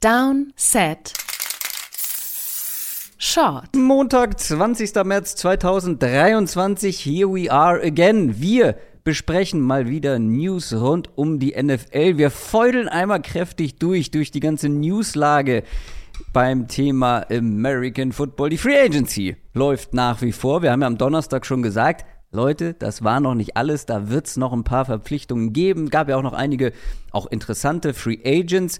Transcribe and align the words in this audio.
Down, 0.00 0.52
Set, 0.54 1.12
Short. 3.18 3.74
Montag, 3.74 4.38
20. 4.38 4.94
März 5.04 5.34
2023. 5.34 6.96
Here 7.04 7.26
we 7.26 7.50
are 7.50 7.82
again. 7.82 8.40
Wir 8.40 8.76
besprechen 9.02 9.60
mal 9.60 9.88
wieder 9.88 10.20
News 10.20 10.72
rund 10.72 11.18
um 11.18 11.40
die 11.40 11.60
NFL. 11.60 12.16
Wir 12.16 12.30
feudeln 12.30 12.88
einmal 12.88 13.20
kräftig 13.22 13.80
durch, 13.80 14.12
durch 14.12 14.30
die 14.30 14.38
ganze 14.38 14.68
Newslage 14.68 15.64
beim 16.32 16.68
Thema 16.68 17.26
American 17.28 18.12
Football. 18.12 18.50
Die 18.50 18.58
Free 18.58 18.80
Agency 18.80 19.34
läuft 19.52 19.94
nach 19.94 20.22
wie 20.22 20.30
vor. 20.30 20.62
Wir 20.62 20.70
haben 20.70 20.82
ja 20.82 20.86
am 20.86 20.98
Donnerstag 20.98 21.44
schon 21.44 21.64
gesagt, 21.64 22.06
Leute, 22.30 22.74
das 22.74 23.02
war 23.02 23.18
noch 23.18 23.34
nicht 23.34 23.56
alles. 23.56 23.84
Da 23.84 24.10
wird 24.10 24.26
es 24.26 24.36
noch 24.36 24.52
ein 24.52 24.62
paar 24.62 24.84
Verpflichtungen 24.84 25.52
geben. 25.52 25.90
Gab 25.90 26.08
ja 26.08 26.16
auch 26.16 26.22
noch 26.22 26.34
einige 26.34 26.72
auch 27.10 27.26
interessante 27.26 27.94
Free 27.94 28.18
Agents. 28.24 28.78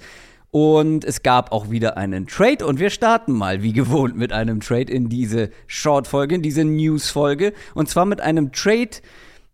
Und 0.51 1.05
es 1.05 1.23
gab 1.23 1.53
auch 1.53 1.71
wieder 1.71 1.97
einen 1.97 2.27
Trade. 2.27 2.67
Und 2.67 2.79
wir 2.79 2.91
starten 2.91 3.33
mal 3.33 3.63
wie 3.63 3.73
gewohnt 3.73 4.17
mit 4.17 4.33
einem 4.33 4.61
Trade 4.61 4.91
in 4.91 5.09
diese 5.09 5.51
Short-Folge, 5.67 6.37
in 6.37 6.43
diese 6.43 6.65
News-Folge. 6.65 7.53
Und 7.75 7.89
zwar 7.89 8.07
mit 8.07 8.21
einem 8.21 8.53
Trade 8.53 8.91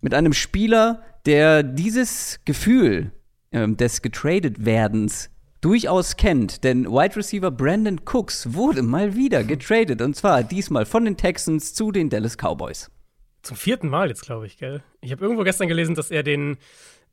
mit 0.05 0.13
einem 0.13 0.35
Spieler, 0.35 1.03
der 1.25 1.63
dieses 1.63 2.39
Gefühl 2.45 3.11
äh, 3.51 3.67
des 3.67 4.03
getradet 4.03 4.65
werdens 4.65 5.31
durchaus 5.63 6.17
kennt. 6.17 6.63
Denn 6.63 6.85
Wide 6.85 7.17
Receiver 7.17 7.51
Brandon 7.51 8.03
Cooks 8.05 8.53
wurde 8.53 8.83
mal 8.83 9.17
wieder 9.17 9.43
getradet. 9.43 10.03
Und 10.03 10.15
zwar 10.15 10.45
diesmal 10.45 10.85
von 10.85 11.07
den 11.07 11.17
Texans 11.17 11.73
zu 11.73 11.91
den 11.91 12.11
Dallas 12.11 12.37
Cowboys. 12.37 12.91
Zum 13.43 13.57
vierten 13.57 13.89
Mal 13.89 14.09
jetzt, 14.09 14.23
glaube 14.23 14.47
ich, 14.47 14.59
gell? 14.59 14.83
Ich 15.01 15.11
habe 15.11 15.25
irgendwo 15.25 15.43
gestern 15.43 15.69
gelesen, 15.69 15.95
dass 15.95 16.11
er 16.11 16.23
den, 16.23 16.59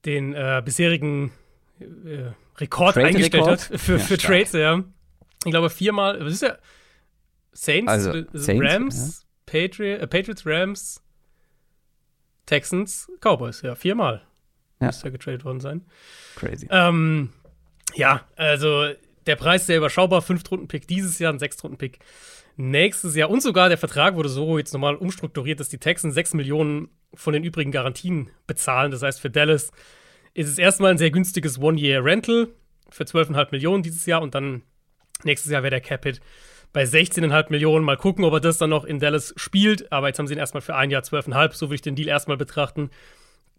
den 0.06 0.34
äh, 0.34 0.62
bisherigen 0.64 1.32
äh, 1.80 2.32
Rekord 2.58 2.94
Trade 2.94 3.08
eingestellt 3.08 3.44
Rekord? 3.44 3.70
hat 3.70 3.80
für, 3.80 3.94
ja, 3.94 4.00
für 4.00 4.18
Trades, 4.18 4.54
ja. 4.54 4.84
Ich 5.46 5.52
glaube 5.52 5.70
viermal, 5.70 6.24
was 6.24 6.34
ist 6.34 6.44
ja? 6.44 6.58
Saints, 7.54 7.92
also, 7.92 8.14
Saints 8.34 8.66
Rams, 8.66 9.22
ja. 9.22 9.28
Patri 9.46 9.92
äh, 9.94 10.08
Patriots, 10.08 10.46
Rams, 10.46 11.04
Texans, 12.46 13.12
Cowboys, 13.20 13.62
ja, 13.62 13.76
viermal. 13.76 14.22
Ja. 14.80 14.88
Müsste 14.88 15.08
ja 15.08 15.12
getradet 15.12 15.46
worden 15.46 15.60
sein. 15.60 15.86
Crazy. 16.36 16.68
Ähm, 16.72 17.30
ja, 17.94 18.26
also 18.36 18.90
der 19.26 19.36
Preis 19.36 19.62
ist 19.62 19.68
sehr 19.68 19.78
überschaubar, 19.78 20.22
Fünf-Runden-Pick 20.22 20.88
dieses 20.88 21.20
Jahr, 21.20 21.34
ein 21.34 21.40
Sechs-Runden-Pick 21.40 22.00
nächstes 22.58 23.16
Jahr. 23.16 23.30
Und 23.30 23.42
sogar 23.42 23.70
der 23.70 23.78
Vertrag 23.78 24.16
wurde 24.16 24.30
so 24.30 24.58
jetzt 24.58 24.74
nochmal 24.74 24.96
umstrukturiert, 24.96 25.60
dass 25.60 25.70
die 25.70 25.78
Texans 25.78 26.16
6 26.16 26.34
Millionen 26.34 26.90
von 27.14 27.34
den 27.34 27.44
übrigen 27.44 27.72
Garantien 27.72 28.30
bezahlen. 28.48 28.92
Das 28.92 29.02
heißt, 29.02 29.20
für 29.20 29.30
Dallas 29.30 29.72
ist 30.34 30.50
es 30.50 30.58
erstmal 30.58 30.92
ein 30.92 30.98
sehr 30.98 31.12
günstiges 31.12 31.60
One-Year-Rental 31.60 32.50
für 32.90 33.04
12,5 33.04 33.48
Millionen 33.52 33.84
dieses 33.84 34.06
Jahr 34.06 34.22
und 34.22 34.36
dann 34.36 34.64
nächstes 35.24 35.52
Jahr 35.52 35.64
wäre 35.64 35.72
der 35.72 35.82
Capit 35.82 36.22
bei 36.74 36.84
16,5 36.84 37.48
Millionen. 37.50 37.86
Mal 37.86 37.98
gucken, 37.98 38.24
ob 38.24 38.34
er 38.34 38.40
das 38.40 38.58
dann 38.58 38.70
noch 38.70 38.86
in 38.86 39.00
Dallas 39.00 39.34
spielt. 39.36 39.92
Aber 39.92 40.08
jetzt 40.08 40.20
haben 40.20 40.28
sie 40.28 40.34
ihn 40.34 40.40
erstmal 40.40 40.62
für 40.62 40.76
ein 40.76 40.90
Jahr 40.90 41.02
12,5. 41.02 41.54
So 41.54 41.68
würde 41.68 41.76
ich 41.76 41.82
den 41.82 41.96
Deal 41.96 42.08
erstmal 42.08 42.38
betrachten. 42.38 42.90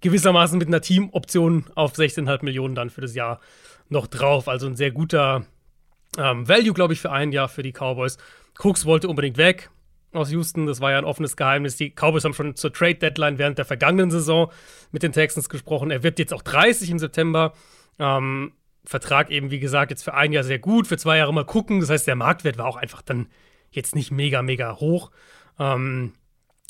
Gewissermaßen 0.00 0.58
mit 0.58 0.68
einer 0.68 0.80
Teamoption 0.80 1.66
auf 1.74 1.92
16,5 1.92 2.44
Millionen 2.44 2.74
dann 2.74 2.90
für 2.90 3.00
das 3.00 3.14
Jahr 3.14 3.40
noch 3.88 4.06
drauf. 4.06 4.48
Also 4.48 4.66
ein 4.66 4.76
sehr 4.76 4.90
guter 4.90 5.44
ähm, 6.18 6.48
Value, 6.48 6.72
glaube 6.72 6.94
ich, 6.94 7.00
für 7.00 7.12
ein 7.12 7.32
Jahr 7.32 7.48
für 7.48 7.62
die 7.62 7.72
Cowboys. 7.72 8.18
Cooks 8.58 8.84
wollte 8.84 9.08
unbedingt 9.08 9.36
weg 9.36 9.70
aus 10.12 10.30
Houston. 10.30 10.66
Das 10.66 10.80
war 10.80 10.90
ja 10.92 10.98
ein 10.98 11.04
offenes 11.04 11.36
Geheimnis. 11.36 11.76
Die 11.76 11.90
Cowboys 11.90 12.24
haben 12.24 12.34
schon 12.34 12.56
zur 12.56 12.72
Trade 12.72 12.96
Deadline 12.96 13.38
während 13.38 13.58
der 13.58 13.64
vergangenen 13.64 14.10
Saison 14.10 14.50
mit 14.90 15.02
den 15.02 15.12
Texans 15.12 15.48
gesprochen. 15.48 15.90
Er 15.90 16.02
wird 16.02 16.18
jetzt 16.18 16.32
auch 16.32 16.42
30 16.42 16.90
im 16.90 16.98
September. 16.98 17.52
Ähm, 17.98 18.52
Vertrag 18.84 19.30
eben, 19.30 19.50
wie 19.50 19.60
gesagt, 19.60 19.90
jetzt 19.90 20.02
für 20.02 20.14
ein 20.14 20.32
Jahr 20.32 20.44
sehr 20.44 20.58
gut, 20.58 20.88
für 20.88 20.98
zwei 20.98 21.18
Jahre 21.18 21.32
mal 21.32 21.46
gucken. 21.46 21.80
Das 21.80 21.90
heißt, 21.90 22.06
der 22.06 22.16
Marktwert 22.16 22.58
war 22.58 22.66
auch 22.66 22.76
einfach 22.76 23.02
dann 23.02 23.28
jetzt 23.70 23.94
nicht 23.94 24.10
mega, 24.10 24.42
mega 24.42 24.76
hoch. 24.76 25.10
Ähm, 25.58 26.12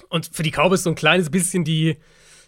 und 0.09 0.27
für 0.27 0.43
die 0.43 0.51
Cowboys 0.51 0.83
so 0.83 0.91
ein 0.91 0.97
kleines 0.97 1.31
bisschen 1.31 1.65
die, 1.65 1.97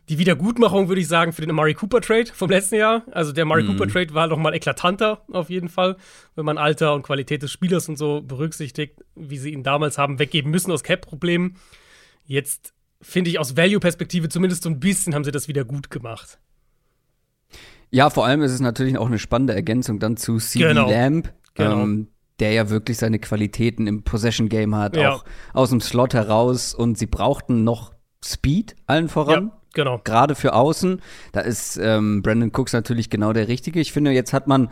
die 0.09 0.19
Wiedergutmachung, 0.19 0.88
würde 0.88 1.00
ich 1.00 1.09
sagen, 1.09 1.32
für 1.32 1.41
den 1.41 1.50
Amari 1.50 1.75
Cooper 1.75 2.00
Trade 2.00 2.26
vom 2.32 2.50
letzten 2.50 2.76
Jahr. 2.76 3.03
Also 3.10 3.32
der 3.32 3.42
Amari 3.42 3.62
mhm. 3.62 3.69
Cooper 3.69 3.88
Trade 3.88 4.15
war 4.15 4.26
noch 4.26 4.37
mal 4.37 4.54
eklatanter 4.54 5.22
auf 5.32 5.50
jeden 5.50 5.69
Fall, 5.69 5.97
wenn 6.34 6.44
man 6.44 6.59
Alter 6.59 6.94
und 6.94 7.03
Qualität 7.03 7.42
des 7.42 7.50
Spielers 7.50 7.88
und 7.88 7.97
so 7.97 8.20
berücksichtigt, 8.20 9.03
wie 9.14 9.38
sie 9.38 9.53
ihn 9.53 9.62
damals 9.62 9.97
haben 9.97 10.19
weggeben 10.19 10.50
müssen 10.50 10.70
aus 10.70 10.82
Cap-Problemen. 10.82 11.56
Jetzt 12.26 12.75
finde 13.00 13.31
ich 13.31 13.38
aus 13.38 13.56
Value-Perspektive 13.56 14.28
zumindest 14.28 14.62
so 14.62 14.70
ein 14.70 14.81
bisschen 14.81 15.14
haben 15.14 15.25
sie 15.25 15.31
das 15.31 15.48
wieder 15.48 15.64
gut 15.64 15.91
gemacht. 15.91 16.38
Ja, 17.91 18.10
vor 18.10 18.26
allem 18.26 18.43
ist 18.43 18.53
es 18.53 18.60
natürlich 18.60 18.98
auch 18.98 19.06
eine 19.06 19.19
spannende 19.19 19.54
Ergänzung 19.54 20.00
dann 20.00 20.16
zu 20.16 20.38
CD 20.38 20.69
genau. 20.69 20.91
Lamb, 20.91 21.32
genau. 21.54 21.82
Ähm, 21.82 22.09
der 22.41 22.53
ja 22.53 22.69
wirklich 22.69 22.98
seine 22.98 23.20
Qualitäten 23.20 23.87
im 23.87 24.03
Possession-Game 24.03 24.75
hat, 24.75 24.97
ja. 24.97 25.12
auch 25.12 25.25
aus 25.53 25.70
dem 25.70 25.81
Slot 25.81 26.14
heraus. 26.14 26.75
Und 26.75 26.98
sie 26.98 27.06
brauchten 27.06 27.62
noch 27.62 27.94
Speed 28.25 28.75
allen 28.87 29.09
voran. 29.09 29.53
Ja. 29.53 29.60
Genau. 29.74 30.00
Gerade 30.04 30.34
für 30.34 30.54
außen. 30.54 31.02
Da 31.32 31.40
ist 31.40 31.76
ähm, 31.76 32.22
Brandon 32.22 32.50
Cooks 32.54 32.72
natürlich 32.72 33.10
genau 33.10 33.32
der 33.32 33.48
Richtige. 33.48 33.80
Ich 33.80 33.92
finde, 33.92 34.12
jetzt 34.12 34.32
hat 34.32 34.46
man 34.46 34.70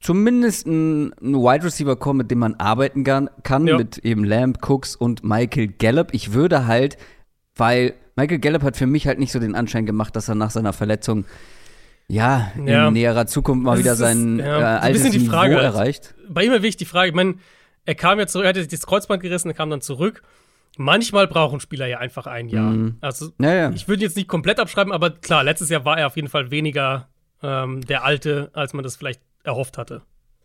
zumindest 0.00 0.66
einen, 0.66 1.12
Wide 1.20 1.64
Receiver 1.64 1.96
Core, 1.96 2.16
mit 2.16 2.30
dem 2.30 2.38
man 2.40 2.54
arbeiten 2.56 3.04
kann, 3.04 3.66
ja. 3.66 3.76
mit 3.76 3.98
eben 3.98 4.24
Lamb, 4.24 4.58
Cooks 4.68 4.96
und 4.96 5.22
Michael 5.22 5.68
Gallup. 5.68 6.08
Ich 6.12 6.32
würde 6.32 6.66
halt, 6.66 6.96
weil 7.54 7.94
Michael 8.16 8.40
Gallup 8.40 8.62
hat 8.62 8.76
für 8.76 8.86
mich 8.86 9.06
halt 9.06 9.18
nicht 9.18 9.32
so 9.32 9.38
den 9.38 9.54
Anschein 9.54 9.86
gemacht, 9.86 10.16
dass 10.16 10.28
er 10.28 10.34
nach 10.34 10.50
seiner 10.50 10.72
Verletzung 10.72 11.24
ja, 12.08 12.50
in 12.56 12.66
ja. 12.66 12.90
näherer 12.90 13.26
Zukunft 13.26 13.64
mal 13.64 13.76
das 13.76 13.80
wieder 13.80 13.94
sein 13.94 14.40
ja, 14.40 14.78
äh, 14.78 14.80
altes 14.80 15.12
Niveau 15.12 15.30
Frage, 15.30 15.54
erreicht. 15.56 16.14
Bei 16.28 16.44
ihm 16.44 16.50
wirklich 16.50 16.76
die 16.76 16.84
Frage, 16.84 17.10
ich 17.10 17.14
meine, 17.14 17.36
er 17.86 17.94
kam 17.94 18.18
ja 18.18 18.26
zurück, 18.26 18.46
er 18.46 18.48
hatte 18.48 18.60
sich 18.60 18.68
das 18.68 18.84
Kreuzband 18.84 19.22
gerissen, 19.22 19.48
er 19.48 19.54
kam 19.54 19.70
dann 19.70 19.80
zurück. 19.80 20.22
Manchmal 20.76 21.26
brauchen 21.26 21.60
Spieler 21.60 21.86
ja 21.86 21.98
einfach 21.98 22.26
ein 22.26 22.48
Jahr. 22.48 22.70
Mhm. 22.70 22.96
Also 23.00 23.30
ja, 23.40 23.54
ja. 23.54 23.70
ich 23.70 23.88
würde 23.88 24.02
jetzt 24.02 24.16
nicht 24.16 24.28
komplett 24.28 24.60
abschreiben, 24.60 24.92
aber 24.92 25.10
klar, 25.10 25.44
letztes 25.44 25.68
Jahr 25.68 25.84
war 25.84 25.98
er 25.98 26.06
auf 26.06 26.16
jeden 26.16 26.28
Fall 26.28 26.50
weniger 26.50 27.08
ähm, 27.42 27.80
der 27.82 28.04
Alte, 28.04 28.50
als 28.52 28.72
man 28.72 28.84
das 28.84 28.96
vielleicht 28.96 29.20
erhofft 29.42 29.78
hatte. 29.78 30.02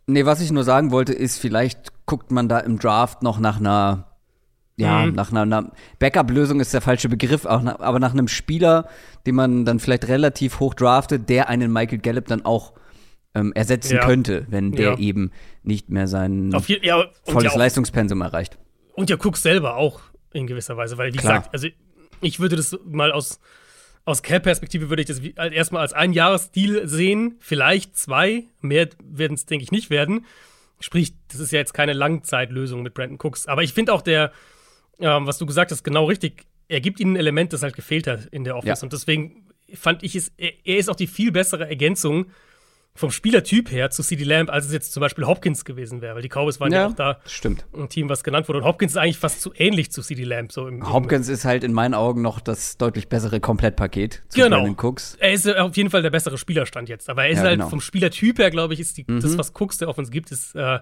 Nee, 0.08 0.25
was 0.25 0.41
ich 0.41 0.52
nur 0.52 0.63
sagen 0.63 0.91
wollte, 0.91 1.13
ist, 1.13 1.40
vielleicht 1.40 1.91
guckt 2.06 2.31
man 2.31 2.47
da 2.47 2.59
im 2.59 2.80
Draft 2.80 3.24
noch 3.24 3.40
nach 3.40 3.59
einer 3.59 4.12
ja, 4.78 5.06
mhm. 5.06 5.16
nach 5.16 5.31
einer, 5.31 5.44
einer 5.44 5.72
Backup-Lösung 6.00 6.59
ist 6.59 6.74
der 6.74 6.81
falsche 6.81 7.07
Begriff, 7.07 7.46
aber 7.46 8.00
nach 8.00 8.12
einem 8.12 8.28
Spieler, 8.28 8.90
den 9.25 9.36
man 9.36 9.63
dann 9.63 9.80
vielleicht 9.80 10.07
relativ 10.09 10.59
hoch 10.59 10.74
draftet, 10.74 11.30
der 11.30 11.47
einen 11.47 11.72
Michael 11.72 12.00
Gallup 12.00 12.25
dann 12.25 12.44
auch 12.44 12.74
ähm, 13.34 13.53
ersetzen 13.53 13.96
ja. 13.96 14.06
könnte, 14.06 14.46
wenn 14.50 14.74
der 14.74 14.92
ja. 14.92 14.97
eben 14.97 15.31
nicht 15.63 15.90
mehr 15.90 16.07
sein 16.07 16.52
je, 16.68 16.80
ja, 16.84 17.06
volles 17.24 17.56
Leistungspensum 17.56 18.19
erreicht. 18.22 18.57
Und 18.94 19.09
ja, 19.09 19.18
Cook 19.18 19.38
selber 19.38 19.78
auch 19.78 20.02
in 20.35 20.47
gewisser 20.47 20.78
Weise, 20.78 20.97
weil 20.97 21.13
wie 21.13 21.18
Klar. 21.18 21.40
gesagt, 21.40 21.53
also 21.53 21.68
ich 22.22 22.40
würde 22.40 22.56
das 22.56 22.78
mal 22.85 23.12
aus 23.12 23.40
aus 24.07 24.22
Cap-Perspektive 24.22 24.90
würde 24.90 25.01
ich 25.01 25.07
das 25.07 25.19
erstmal 25.19 25.81
als 25.81 25.94
ein 25.94 26.13
Jahresdeal 26.13 26.88
sehen, 26.88 27.38
vielleicht 27.40 27.97
zwei, 27.97 28.44
mehr 28.62 28.88
werden 29.03 29.34
es 29.34 29.47
denke 29.47 29.63
ich 29.63 29.72
nicht 29.72 29.90
werden. 29.90 30.28
Sprich, 30.79 31.16
das 31.29 31.40
ist 31.40 31.51
ja 31.51 31.57
jetzt 31.57 31.74
keine 31.74 31.94
Langzeitlösung 31.94 32.84
mit 32.84 32.94
Brandon 32.94 33.18
Cooks, 33.18 33.47
aber 33.47 33.63
ich 33.63 33.74
finde 33.74 33.94
auch 33.94 34.03
der 34.03 34.31
ähm, 35.00 35.28
was 35.28 35.38
du 35.38 35.45
gesagt 35.45 35.72
hast, 35.72 35.84
genau 35.84 36.06
richtig. 36.06 36.45
Er 36.68 36.81
gibt 36.81 37.00
ihnen 37.00 37.13
ein 37.13 37.19
Element, 37.19 37.53
das 37.53 37.63
halt 37.63 37.75
gefehlt 37.75 38.07
hat 38.07 38.25
in 38.25 38.44
der 38.44 38.56
Offense. 38.56 38.81
Ja. 38.81 38.85
Und 38.85 38.94
deswegen 38.94 39.47
fand 39.74 40.03
ich 40.03 40.16
es, 40.16 40.31
er, 40.38 40.51
er 40.63 40.78
ist 40.78 40.90
auch 40.90 40.95
die 40.95 41.07
viel 41.07 41.31
bessere 41.31 41.68
Ergänzung 41.68 42.28
vom 42.97 43.11
Spielertyp 43.11 43.72
her 43.72 43.89
zu 43.89 44.01
CD 44.01 44.23
Lamb, 44.23 44.50
als 44.50 44.66
es 44.66 44.72
jetzt 44.72 44.94
zum 44.94 45.01
Beispiel 45.01 45.25
Hopkins 45.25 45.66
gewesen 45.66 46.01
wäre, 46.01 46.16
weil 46.16 46.22
die 46.22 46.29
Cowboys 46.29 46.61
waren 46.61 46.72
ja, 46.72 46.79
ja, 46.79 46.88
auch 46.88 46.94
da 46.94 47.19
stimmt. 47.25 47.66
ein 47.75 47.89
Team, 47.89 48.07
was 48.07 48.23
genannt 48.23 48.47
wurde. 48.47 48.59
Und 48.59 48.66
Hopkins 48.66 48.94
ist 48.94 48.97
eigentlich 48.97 49.17
fast 49.17 49.41
zu 49.41 49.51
ähnlich 49.53 49.91
zu 49.91 50.01
CD 50.01 50.23
Lamb. 50.23 50.53
So 50.53 50.69
im, 50.69 50.91
Hopkins 50.91 51.28
ist 51.28 51.44
halt 51.44 51.66
in 51.66 51.73
meinen 51.73 51.94
Augen 51.94 52.22
noch 52.22 52.39
das 52.39 52.78
deutlich 52.78 53.09
bessere 53.09 53.41
Komplettpaket 53.41 54.23
zu 54.29 54.39
genau. 54.39 54.61
Brandon 54.61 54.78
Cooks. 54.78 55.17
Er 55.19 55.33
ist 55.33 55.45
auf 55.45 55.75
jeden 55.75 55.89
Fall 55.89 56.03
der 56.03 56.09
bessere 56.09 56.38
Spielerstand 56.38 56.88
jetzt. 56.88 57.09
Aber 57.09 57.25
er 57.25 57.31
ist 57.31 57.39
ja, 57.39 57.44
halt 57.44 57.57
genau. 57.57 57.69
vom 57.69 57.81
Spielertyp 57.81 58.39
her, 58.39 58.50
glaube 58.50 58.73
ich, 58.73 58.79
ist 58.79 58.97
die, 58.97 59.03
mhm. 59.06 59.19
das, 59.19 59.38
was 59.38 59.51
Cooks 59.53 59.77
der 59.77 59.89
Offense 59.89 60.09
gibt, 60.09 60.31
ist, 60.31 60.56
äh, 60.56 60.79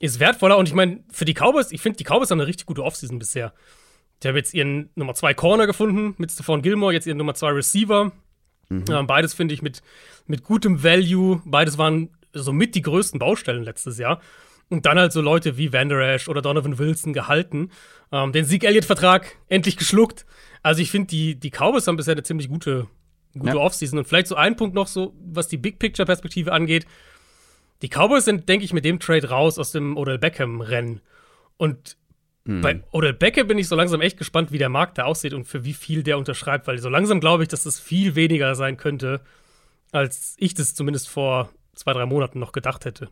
ist 0.00 0.18
wertvoller. 0.18 0.58
Und 0.58 0.66
ich 0.66 0.74
meine, 0.74 1.04
für 1.12 1.24
die 1.24 1.34
Cowboys, 1.34 1.70
ich 1.70 1.80
finde, 1.80 1.98
die 1.98 2.04
Cowboys 2.04 2.32
haben 2.32 2.40
eine 2.40 2.48
richtig 2.48 2.66
gute 2.66 2.82
Offseason 2.82 3.20
bisher. 3.20 3.52
Die 4.24 4.28
haben 4.28 4.34
jetzt 4.34 4.54
ihren 4.54 4.90
Nummer 4.96 5.14
2 5.14 5.34
Corner 5.34 5.68
gefunden 5.68 6.16
mit 6.18 6.32
Stephon 6.32 6.62
Gilmore, 6.62 6.92
jetzt 6.92 7.06
ihren 7.06 7.18
Nummer 7.18 7.34
2 7.34 7.50
Receiver. 7.50 8.10
Mhm. 8.68 8.84
Ähm, 8.90 9.06
beides 9.06 9.34
finde 9.34 9.54
ich 9.54 9.62
mit, 9.62 9.82
mit 10.26 10.44
gutem 10.44 10.82
Value. 10.82 11.42
Beides 11.44 11.78
waren 11.78 12.10
so 12.32 12.52
mit 12.52 12.74
die 12.74 12.82
größten 12.82 13.18
Baustellen 13.18 13.62
letztes 13.62 13.98
Jahr. 13.98 14.20
Und 14.70 14.84
dann 14.84 14.98
halt 14.98 15.12
so 15.12 15.22
Leute 15.22 15.56
wie 15.56 15.72
Van 15.72 15.88
Der 15.88 16.14
Esch 16.14 16.28
oder 16.28 16.42
Donovan 16.42 16.78
Wilson 16.78 17.12
gehalten. 17.12 17.70
Ähm, 18.12 18.32
den 18.32 18.44
Sieg-Elliott-Vertrag 18.44 19.36
endlich 19.48 19.76
geschluckt. 19.76 20.26
Also 20.62 20.82
ich 20.82 20.90
finde, 20.90 21.08
die, 21.08 21.36
die 21.36 21.50
Cowboys 21.50 21.86
haben 21.86 21.96
bisher 21.96 22.12
eine 22.12 22.22
ziemlich 22.22 22.48
gute, 22.48 22.86
gute 23.32 23.56
ja. 23.56 23.62
Offseason. 23.62 23.98
Und 23.98 24.06
vielleicht 24.06 24.26
so 24.26 24.34
ein 24.34 24.56
Punkt 24.56 24.74
noch 24.74 24.86
so, 24.86 25.14
was 25.24 25.48
die 25.48 25.56
Big-Picture-Perspektive 25.56 26.52
angeht. 26.52 26.86
Die 27.80 27.88
Cowboys 27.88 28.24
sind, 28.24 28.48
denke 28.48 28.64
ich, 28.64 28.72
mit 28.72 28.84
dem 28.84 28.98
Trade 28.98 29.28
raus 29.30 29.58
aus 29.58 29.72
dem 29.72 29.96
Odell 29.96 30.18
Beckham-Rennen. 30.18 31.00
Und 31.56 31.96
Mhm. 32.48 32.62
Bei 32.62 32.82
Odell 32.92 33.12
Becke 33.12 33.44
bin 33.44 33.58
ich 33.58 33.68
so 33.68 33.76
langsam 33.76 34.00
echt 34.00 34.16
gespannt, 34.16 34.52
wie 34.52 34.58
der 34.58 34.70
Markt 34.70 34.96
da 34.96 35.04
aussieht 35.04 35.34
und 35.34 35.44
für 35.44 35.64
wie 35.64 35.74
viel 35.74 36.02
der 36.02 36.16
unterschreibt, 36.16 36.66
weil 36.66 36.78
so 36.78 36.88
langsam 36.88 37.20
glaube 37.20 37.42
ich, 37.42 37.48
dass 37.50 37.64
das 37.64 37.78
viel 37.78 38.14
weniger 38.14 38.54
sein 38.54 38.78
könnte, 38.78 39.20
als 39.92 40.34
ich 40.38 40.54
das 40.54 40.74
zumindest 40.74 41.10
vor 41.10 41.50
zwei, 41.74 41.92
drei 41.92 42.06
Monaten 42.06 42.38
noch 42.38 42.52
gedacht 42.52 42.86
hätte. 42.86 43.10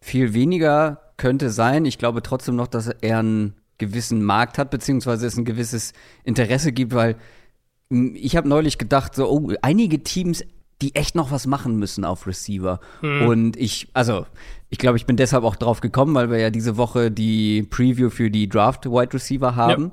Viel 0.00 0.34
weniger 0.34 1.00
könnte 1.16 1.50
sein. 1.50 1.84
Ich 1.84 1.98
glaube 1.98 2.22
trotzdem 2.22 2.54
noch, 2.54 2.68
dass 2.68 2.86
er 2.86 3.18
einen 3.18 3.54
gewissen 3.78 4.22
Markt 4.22 4.56
hat, 4.56 4.70
beziehungsweise 4.70 5.26
es 5.26 5.36
ein 5.36 5.44
gewisses 5.44 5.92
Interesse 6.22 6.70
gibt, 6.70 6.94
weil 6.94 7.16
hm, 7.90 8.14
ich 8.14 8.36
habe 8.36 8.48
neulich 8.48 8.78
gedacht, 8.78 9.16
so, 9.16 9.28
oh, 9.28 9.52
einige 9.62 10.04
Teams, 10.04 10.44
die 10.82 10.94
echt 10.94 11.14
noch 11.14 11.30
was 11.30 11.46
machen 11.46 11.76
müssen 11.76 12.04
auf 12.04 12.26
Receiver. 12.26 12.80
Hm. 13.00 13.26
Und 13.26 13.56
ich, 13.56 13.88
also, 13.92 14.26
ich 14.70 14.78
glaube, 14.78 14.96
ich 14.96 15.06
bin 15.06 15.16
deshalb 15.16 15.44
auch 15.44 15.56
drauf 15.56 15.80
gekommen, 15.80 16.14
weil 16.14 16.30
wir 16.30 16.38
ja 16.38 16.50
diese 16.50 16.76
Woche 16.76 17.10
die 17.10 17.62
Preview 17.64 18.10
für 18.10 18.30
die 18.30 18.48
Draft 18.48 18.86
Wide 18.86 19.12
Receiver 19.12 19.56
haben. 19.56 19.92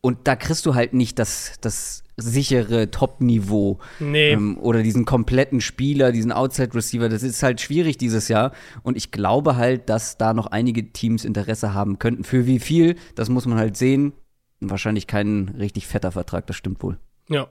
Und 0.00 0.18
da 0.24 0.34
kriegst 0.34 0.66
du 0.66 0.74
halt 0.74 0.94
nicht 0.94 1.18
das, 1.18 1.52
das 1.60 2.02
sichere 2.16 2.90
Top-Niveau 2.90 3.78
Nee. 4.00 4.32
ähm, 4.32 4.58
oder 4.58 4.82
diesen 4.82 5.04
kompletten 5.04 5.60
Spieler, 5.60 6.12
diesen 6.12 6.32
Outside-Receiver. 6.32 7.08
Das 7.08 7.22
ist 7.22 7.42
halt 7.42 7.60
schwierig 7.60 7.96
dieses 7.98 8.28
Jahr. 8.28 8.52
Und 8.82 8.96
ich 8.96 9.12
glaube 9.12 9.56
halt, 9.56 9.88
dass 9.88 10.18
da 10.18 10.34
noch 10.34 10.48
einige 10.48 10.92
Teams 10.92 11.24
Interesse 11.24 11.72
haben 11.72 11.98
könnten. 11.98 12.24
Für 12.24 12.46
wie 12.46 12.58
viel, 12.58 12.96
das 13.14 13.28
muss 13.28 13.46
man 13.46 13.58
halt 13.58 13.76
sehen. 13.76 14.12
Wahrscheinlich 14.60 15.06
kein 15.06 15.54
richtig 15.58 15.86
fetter 15.86 16.12
Vertrag, 16.12 16.46
das 16.46 16.56
stimmt 16.56 16.82
wohl. 16.82 16.98
Ja. 17.28 17.48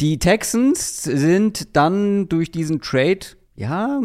Die 0.00 0.18
Texans 0.18 1.02
sind 1.02 1.74
dann 1.74 2.28
durch 2.28 2.50
diesen 2.50 2.80
Trade, 2.82 3.20
ja, 3.54 3.98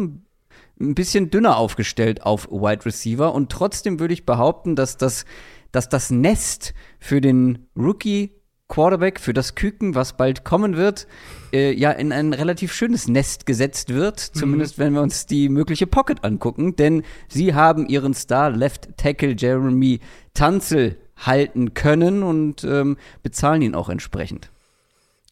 ein 0.80 0.94
bisschen 0.94 1.30
dünner 1.30 1.58
aufgestellt 1.58 2.22
auf 2.22 2.50
Wide 2.50 2.86
Receiver. 2.86 3.34
Und 3.34 3.52
trotzdem 3.52 4.00
würde 4.00 4.14
ich 4.14 4.24
behaupten, 4.24 4.74
dass 4.74 4.96
das, 4.96 5.26
dass 5.70 5.90
das 5.90 6.10
Nest 6.10 6.72
für 6.98 7.20
den 7.20 7.66
Rookie 7.76 8.32
Quarterback, 8.68 9.20
für 9.20 9.34
das 9.34 9.54
Küken, 9.54 9.94
was 9.94 10.16
bald 10.16 10.44
kommen 10.44 10.78
wird, 10.78 11.06
äh, 11.52 11.74
ja 11.74 11.90
in 11.90 12.10
ein 12.10 12.32
relativ 12.32 12.72
schönes 12.72 13.06
Nest 13.06 13.44
gesetzt 13.44 13.90
wird. 13.90 14.18
Zumindest 14.18 14.78
wenn 14.78 14.94
wir 14.94 15.02
uns 15.02 15.26
die 15.26 15.50
mögliche 15.50 15.86
Pocket 15.86 16.24
angucken. 16.24 16.74
Denn 16.74 17.02
sie 17.28 17.52
haben 17.52 17.86
ihren 17.86 18.14
Star 18.14 18.48
Left 18.48 18.96
Tackle 18.96 19.36
Jeremy 19.36 20.00
Tanzel 20.32 20.96
halten 21.18 21.74
können 21.74 22.22
und 22.22 22.64
ähm, 22.64 22.96
bezahlen 23.22 23.60
ihn 23.60 23.74
auch 23.74 23.90
entsprechend. 23.90 24.50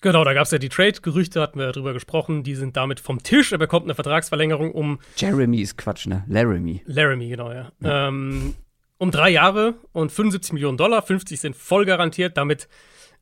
Genau, 0.03 0.25
da 0.25 0.33
gab 0.33 0.45
es 0.45 0.51
ja 0.51 0.59
die 0.59 0.71
Trade-Gerüchte, 0.71 1.41
hatten 1.41 1.59
wir 1.59 1.67
ja 1.67 1.73
drüber 1.73 1.93
gesprochen. 1.93 2.43
Die 2.43 2.55
sind 2.55 2.77
damit 2.77 3.01
vom 3.01 3.23
Tisch. 3.23 3.53
Er 3.53 3.59
bekommt 3.59 3.85
eine 3.85 3.95
Vertragsverlängerung 3.95 4.73
um 4.73 4.99
Jeremy 5.17 5.61
ist 5.61 5.77
Quatsch, 5.77 6.07
ne? 6.07 6.25
Laramie. 6.27 6.83
Laramie, 6.87 7.29
genau, 7.29 7.53
ja. 7.53 7.71
Ähm, 7.83 8.55
um 8.97 9.11
drei 9.11 9.31
Jahre 9.31 9.75
und 9.93 10.11
75 10.11 10.55
Millionen 10.55 10.79
Dollar. 10.79 11.03
50 11.03 11.39
sind 11.39 11.55
voll 11.55 11.85
garantiert. 11.85 12.39
Damit 12.39 12.69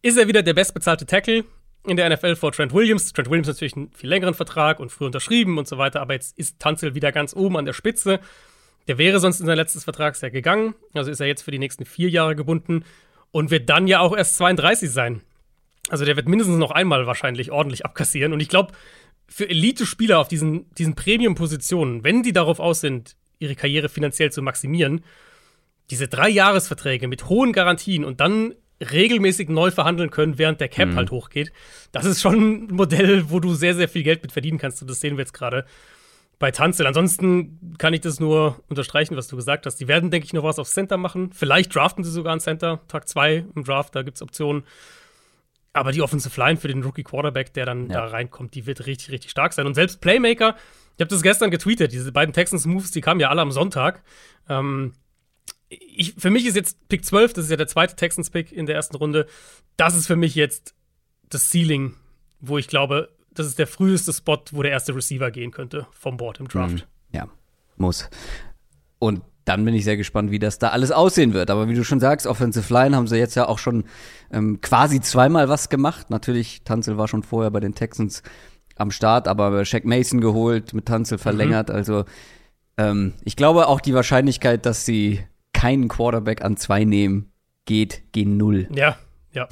ist 0.03 0.17
er 0.19 0.29
wieder 0.29 0.43
der 0.43 0.55
bestbezahlte 0.55 1.05
Tackle 1.05 1.45
in 1.85 1.97
der 1.97 2.11
NFL 2.11 2.37
vor 2.37 2.53
Trent 2.53 2.73
Williams. 2.73 3.13
Trent 3.13 3.29
Williams 3.29 3.49
natürlich 3.49 3.77
einen 3.77 3.91
viel 3.93 4.09
längeren 4.09 4.35
Vertrag 4.35 4.79
und 4.79 4.93
früh 4.93 5.07
unterschrieben 5.07 5.59
und 5.59 5.67
so 5.67 5.79
weiter. 5.79 6.01
Aber 6.01 6.15
jetzt 6.15 6.39
ist 6.39 6.61
Tanzel 6.61 6.95
wieder 6.95 7.11
ganz 7.11 7.35
oben 7.35 7.57
an 7.57 7.65
der 7.65 7.73
Spitze. 7.73 8.21
Der 8.87 8.99
wäre 8.99 9.19
sonst 9.19 9.41
in 9.41 9.47
sein 9.47 9.57
letztes 9.57 9.85
Vertragsjahr 9.85 10.31
gegangen. 10.31 10.75
Also 10.95 11.11
ist 11.11 11.21
er 11.21 11.27
jetzt 11.27 11.43
für 11.43 11.51
die 11.51 11.59
nächsten 11.59 11.85
vier 11.85 12.09
Jahre 12.09 12.37
gebunden 12.37 12.85
und 13.31 13.51
wird 13.51 13.69
dann 13.69 13.87
ja 13.87 14.01
auch 14.01 14.17
erst 14.17 14.37
32 14.37 14.91
sein. 14.91 15.23
Also 15.89 16.05
der 16.05 16.17
wird 16.17 16.29
mindestens 16.29 16.59
noch 16.59 16.71
einmal 16.71 17.07
wahrscheinlich 17.07 17.51
ordentlich 17.51 17.85
abkassieren. 17.85 18.33
Und 18.33 18.41
ich 18.41 18.49
glaube, 18.49 18.73
für 19.29 19.49
Elite-Spieler 19.49 20.19
auf 20.19 20.29
diesen, 20.29 20.73
diesen 20.75 20.95
Premium-Positionen, 20.95 22.05
wenn 22.05 22.23
die 22.23 22.33
darauf 22.33 22.61
aus 22.61 22.81
sind, 22.81 23.17
ihre 23.39 23.55
Karriere 23.55 23.89
finanziell 23.89 24.33
zu 24.33 24.43
maximieren, 24.43 25.03
diese 25.91 26.09
drei 26.09 26.29
Jahresverträge 26.29 27.09
mit 27.09 27.29
hohen 27.29 27.53
Garantien 27.53 28.05
und 28.05 28.21
dann 28.21 28.55
regelmäßig 28.81 29.49
neu 29.49 29.71
verhandeln 29.71 30.11
können, 30.11 30.39
während 30.39 30.61
der 30.61 30.69
Cap 30.69 30.95
halt 30.95 31.11
hochgeht, 31.11 31.53
das 31.91 32.05
ist 32.05 32.21
schon 32.21 32.67
ein 32.69 32.75
Modell, 32.75 33.31
wo 33.31 33.41
du 33.41 33.55
sehr, 33.55 33.75
sehr 33.75 33.89
viel 33.89 34.03
Geld 34.03 34.23
mit 34.23 34.33
verdienen 34.33 34.59
kannst. 34.59 34.81
Und 34.83 34.91
das 34.91 35.01
sehen 35.01 35.17
wir 35.17 35.23
jetzt 35.23 35.33
gerade 35.33 35.65
bei 36.39 36.53
Tanzel. 36.53 36.87
Ansonsten 36.87 37.77
kann 37.79 37.93
ich 37.93 38.01
das 38.01 38.21
nur 38.21 38.63
unterstreichen, 38.69 39.17
was 39.17 39.27
du 39.27 39.37
gesagt 39.37 39.67
hast. 39.67 39.77
Die 39.77 39.89
werden, 39.89 40.11
denke 40.11 40.27
ich, 40.27 40.33
noch 40.33 40.45
was 40.45 40.59
auf 40.59 40.69
Center 40.69 40.97
machen. 40.97 41.33
Vielleicht 41.33 41.75
draften 41.75 42.05
sie 42.05 42.11
sogar 42.11 42.33
einen 42.33 42.41
Center. 42.41 42.81
Tag 42.87 43.09
2 43.09 43.47
im 43.55 43.65
Draft, 43.65 43.97
da 43.97 44.03
gibt 44.03 44.17
es 44.19 44.23
Optionen. 44.23 44.63
Aber 45.73 45.93
die 45.93 46.03
Offensive 46.03 46.39
Line 46.41 46.57
für 46.59 46.69
den 46.69 46.83
Rookie 46.83 47.03
Quarterback, 47.05 47.53
der 47.55 47.67
dann 47.67 47.89
Ja. 47.91 48.01
da 48.01 48.07
reinkommt, 48.07 48.55
die 48.55 48.67
wird 48.67 48.87
richtig, 48.87 49.11
richtig 49.11 49.31
stark 49.31 49.53
sein. 49.53 49.67
Und 49.67 49.75
selbst 49.75 50.01
Playmaker, 50.01 50.57
ich 50.97 51.01
habe 51.01 51.09
das 51.11 51.23
gestern 51.23 51.51
getweetet, 51.51 51.93
diese 51.93 52.11
beiden 52.11 52.33
Texans 52.33 52.67
Moves, 52.67 52.91
die 52.91 53.01
kamen 53.01 53.21
ja 53.21 53.29
alle 53.29 53.43
am 53.43 53.53
Sonntag. 53.53 54.03
Ähm, 54.49 54.95
ich, 55.69 56.15
für 56.15 56.31
mich 56.31 56.47
ist 56.47 56.57
jetzt 56.57 56.89
Pick 56.89 57.05
12, 57.05 57.35
das 57.35 57.45
ist 57.45 57.51
ja 57.51 57.57
der 57.57 57.69
zweite 57.69 57.95
Texans-Pick 57.95 58.53
in 58.53 58.67
der 58.67 58.75
ersten 58.75 58.97
Runde. 58.97 59.27
Das 59.77 59.95
ist 59.95 60.07
für 60.07 60.17
mich 60.17 60.35
jetzt 60.35 60.75
das 61.29 61.51
Ceiling, 61.51 61.95
wo 62.41 62.57
ich 62.57 62.69
glaube, 62.69 63.11
das 63.31 63.47
ist 63.47 63.59
der 63.59 63.67
früheste 63.67 64.13
Spot, 64.13 64.41
wo 64.53 64.63
der 64.63 64.73
erste 64.73 64.95
Receiver 64.95 65.31
gehen 65.31 65.51
könnte 65.51 65.87
vom 65.93 66.17
Board 66.17 66.41
im 66.41 66.49
Draft. 66.49 66.89
Ja, 67.13 67.29
muss. 67.77 68.09
Und 68.99 69.23
dann 69.49 69.65
bin 69.65 69.75
ich 69.75 69.85
sehr 69.85 69.97
gespannt, 69.97 70.31
wie 70.31 70.39
das 70.39 70.59
da 70.59 70.69
alles 70.69 70.93
aussehen 70.93 71.33
wird. 71.33 71.51
Aber 71.51 71.69
wie 71.69 71.75
du 71.75 71.83
schon 71.83 72.01
sagst, 72.01 72.27
Offensive 72.27 72.73
Line 72.73 72.95
haben 72.95 73.07
sie 73.07 73.17
jetzt 73.17 73.35
ja 73.35 73.49
auch 73.49 73.59
schon 73.59 73.85
ähm, 74.31 74.61
quasi 74.61 75.01
zweimal 75.01 75.49
was 75.49 75.71
gemacht. 75.71 76.11
Natürlich, 76.11 76.63
Tanzel 76.65 76.99
war 76.99 77.09
schon 77.09 77.23
vorher 77.23 77.51
bei 77.51 77.61
den 77.61 77.75
Texans 77.75 78.23
am 78.77 78.91
Start, 78.91 79.27
aber 79.27 79.65
Shaq 79.65 79.85
Mason 79.85 80.21
geholt, 80.21 80.75
mit 80.75 80.87
Tanzel 80.87 81.17
verlängert. 81.19 81.71
Also 81.71 82.05
ähm, 82.77 83.15
ich 83.25 83.37
glaube 83.37 83.69
auch 83.69 83.81
die 83.81 83.95
Wahrscheinlichkeit, 83.95 84.67
dass 84.67 84.85
sie 84.85 85.21
keinen 85.53 85.89
Quarterback 85.89 86.45
an 86.45 86.57
zwei 86.57 86.85
nehmen, 86.85 87.33
geht 87.65 88.13
gegen 88.13 88.37
null. 88.37 88.69
Ja, 88.75 88.97
ja. 89.33 89.49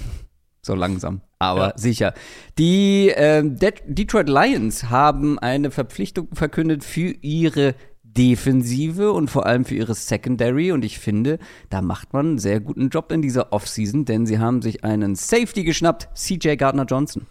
So 0.63 0.75
langsam. 0.75 1.23
Aber 1.39 1.69
Ja. 1.69 1.73
sicher. 1.77 2.15
Die 2.59 3.13
Det 3.17 3.83
Detroit 3.87 4.29
Lions 4.29 4.91
haben 4.91 5.39
eine 5.39 5.71
Verpflichtung 5.71 6.29
verkündet 6.35 6.85
für 6.85 7.15
ihre 7.21 7.75
Defensive 8.17 9.13
und 9.13 9.31
vor 9.31 9.47
allem 9.47 9.65
für 9.65 9.75
ihre 9.75 9.95
Secondary. 9.95 10.73
Und 10.73 10.85
ich 10.85 10.99
finde, 10.99 11.39
da 11.71 11.83
macht 11.83 12.13
man 12.13 12.27
einen 12.27 12.39
sehr 12.39 12.61
guten 12.61 12.89
Job 12.89 13.13
in 13.13 13.23
dieser 13.23 13.53
Offseason, 13.53 14.05
denn 14.05 14.27
sie 14.27 14.39
haben 14.39 14.63
sich 14.63 14.85
einen 14.85 15.15
Safety 15.15 15.65
geschnappt, 15.65 16.09
CJ 16.15 16.57
Gardner 16.57 16.85
Johnson. 16.85 17.27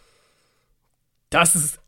Das 1.29 1.55
ist 1.55 1.79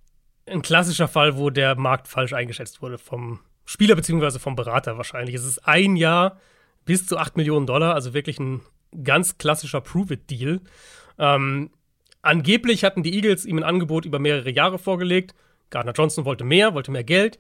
ein 0.46 0.62
klassischer 0.62 1.08
Fall, 1.08 1.38
wo 1.38 1.50
der 1.50 1.76
Markt 1.76 2.08
falsch 2.08 2.34
eingeschätzt 2.34 2.82
wurde 2.82 2.98
vom 2.98 3.40
Spieler 3.66 3.96
beziehungsweise 3.96 4.40
vom 4.40 4.56
Berater 4.56 4.98
wahrscheinlich. 4.98 5.36
Es 5.36 5.46
ist 5.46 5.68
ein 5.68 5.96
Jahr 5.96 6.40
bis 6.86 7.06
zu 7.06 7.18
8 7.18 7.38
Millionen 7.38 7.66
Dollar, 7.66 7.94
also 7.94 8.14
wirklich 8.14 8.40
ein 8.40 8.62
ganz 9.04 9.38
klassischer 9.38 9.82
Prove-It-Deal. 9.82 10.62
Ähm, 11.20 11.70
angeblich 12.22 12.84
hatten 12.86 13.04
die 13.04 13.14
Eagles 13.14 13.46
ihm 13.46 13.58
ein 13.58 13.64
Angebot 13.64 14.06
über 14.06 14.20
mehrere 14.20 14.50
Jahre 14.50 14.80
vorgelegt. 14.80 15.36
Gardner 15.70 15.92
Johnson 15.92 16.24
wollte 16.24 16.46
mehr, 16.46 16.74
wollte 16.74 16.92
mehr 16.92 17.04
Geld. 17.04 17.40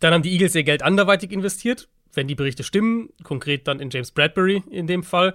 Dann 0.00 0.14
haben 0.14 0.22
die 0.22 0.32
Eagles 0.32 0.54
ihr 0.54 0.62
Geld 0.64 0.82
anderweitig 0.82 1.32
investiert, 1.32 1.88
wenn 2.14 2.28
die 2.28 2.34
Berichte 2.34 2.62
stimmen, 2.62 3.10
konkret 3.22 3.66
dann 3.68 3.80
in 3.80 3.90
James 3.90 4.10
Bradbury 4.12 4.62
in 4.70 4.86
dem 4.86 5.02
Fall. 5.02 5.34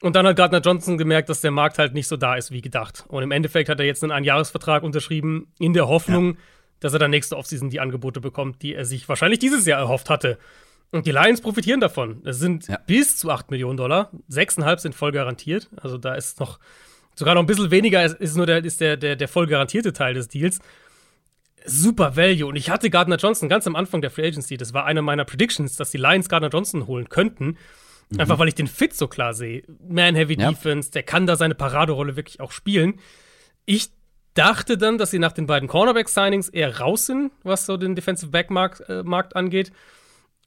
Und 0.00 0.14
dann 0.14 0.26
hat 0.26 0.36
Gardner 0.36 0.60
Johnson 0.60 0.96
gemerkt, 0.96 1.28
dass 1.28 1.40
der 1.40 1.50
Markt 1.50 1.78
halt 1.78 1.92
nicht 1.94 2.06
so 2.06 2.16
da 2.16 2.36
ist 2.36 2.52
wie 2.52 2.60
gedacht. 2.60 3.04
Und 3.08 3.22
im 3.22 3.32
Endeffekt 3.32 3.68
hat 3.68 3.80
er 3.80 3.86
jetzt 3.86 4.02
einen 4.04 4.12
Einjahresvertrag 4.12 4.82
unterschrieben, 4.84 5.48
in 5.58 5.72
der 5.72 5.88
Hoffnung, 5.88 6.36
dass 6.80 6.92
er 6.92 7.00
dann 7.00 7.10
nächste 7.10 7.36
Offseason 7.36 7.70
die 7.70 7.80
Angebote 7.80 8.20
bekommt, 8.20 8.62
die 8.62 8.74
er 8.74 8.84
sich 8.84 9.08
wahrscheinlich 9.08 9.40
dieses 9.40 9.66
Jahr 9.66 9.80
erhofft 9.80 10.08
hatte. 10.08 10.38
Und 10.92 11.06
die 11.06 11.10
Lions 11.10 11.40
profitieren 11.40 11.80
davon. 11.80 12.22
Es 12.24 12.38
sind 12.38 12.68
Ja. 12.68 12.78
bis 12.86 13.16
zu 13.16 13.30
8 13.30 13.50
Millionen 13.50 13.76
Dollar. 13.76 14.10
6,5 14.30 14.78
sind 14.78 14.94
voll 14.94 15.10
garantiert. 15.12 15.68
Also 15.76 15.98
da 15.98 16.14
ist 16.14 16.38
noch 16.38 16.60
sogar 17.16 17.34
noch 17.34 17.42
ein 17.42 17.46
bisschen 17.46 17.72
weniger, 17.72 18.04
ist, 18.04 18.14
ist 18.20 18.36
nur 18.36 18.46
der, 18.46 18.64
ist 18.64 18.80
der, 18.80 18.96
der, 18.96 19.16
der 19.16 19.28
voll 19.28 19.48
garantierte 19.48 19.92
Teil 19.92 20.14
des 20.14 20.28
Deals. 20.28 20.60
Super 21.64 22.16
Value. 22.16 22.46
Und 22.46 22.56
ich 22.56 22.70
hatte 22.70 22.90
Gardner 22.90 23.16
Johnson 23.16 23.48
ganz 23.48 23.66
am 23.66 23.76
Anfang 23.76 24.00
der 24.00 24.10
Free 24.10 24.26
Agency. 24.26 24.56
Das 24.56 24.72
war 24.74 24.84
eine 24.84 25.02
meiner 25.02 25.24
Predictions, 25.24 25.76
dass 25.76 25.90
die 25.90 25.98
Lions 25.98 26.28
Gardner 26.28 26.48
Johnson 26.50 26.86
holen 26.86 27.08
könnten. 27.08 27.56
Einfach 28.16 28.38
weil 28.38 28.48
ich 28.48 28.54
den 28.54 28.68
Fit 28.68 28.94
so 28.94 29.06
klar 29.06 29.34
sehe. 29.34 29.64
Man-Heavy 29.86 30.40
Ja. 30.40 30.50
Defense, 30.50 30.90
der 30.90 31.02
kann 31.02 31.26
da 31.26 31.36
seine 31.36 31.54
Paraderolle 31.54 32.16
wirklich 32.16 32.40
auch 32.40 32.52
spielen. 32.52 33.00
Ich 33.66 33.90
dachte 34.32 34.78
dann, 34.78 34.96
dass 34.96 35.10
sie 35.10 35.18
nach 35.18 35.32
den 35.32 35.46
beiden 35.46 35.68
Cornerback-Signings 35.68 36.48
eher 36.48 36.78
raus 36.80 37.04
sind, 37.06 37.32
was 37.42 37.66
so 37.66 37.76
den 37.76 37.94
Defensive 37.94 38.30
Back-Markt 38.30 38.88
äh, 38.88 39.02
Markt 39.02 39.36
angeht. 39.36 39.72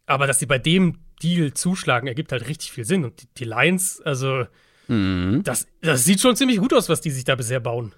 Aber 0.07 0.25
dass 0.25 0.39
sie 0.39 0.47
bei 0.47 0.57
dem 0.57 0.97
Deal 1.21 1.53
zuschlagen, 1.53 2.07
ergibt 2.07 2.31
halt 2.31 2.47
richtig 2.47 2.71
viel 2.71 2.85
Sinn. 2.85 3.05
Und 3.05 3.21
die, 3.21 3.27
die 3.37 3.45
Lions, 3.45 4.01
also, 4.01 4.45
das, 5.43 5.67
das 5.81 6.03
sieht 6.03 6.19
schon 6.19 6.35
ziemlich 6.35 6.57
gut 6.57 6.73
aus, 6.73 6.89
was 6.89 6.99
die 6.99 7.11
sich 7.11 7.23
da 7.25 7.35
bisher 7.35 7.59
bauen. 7.59 7.93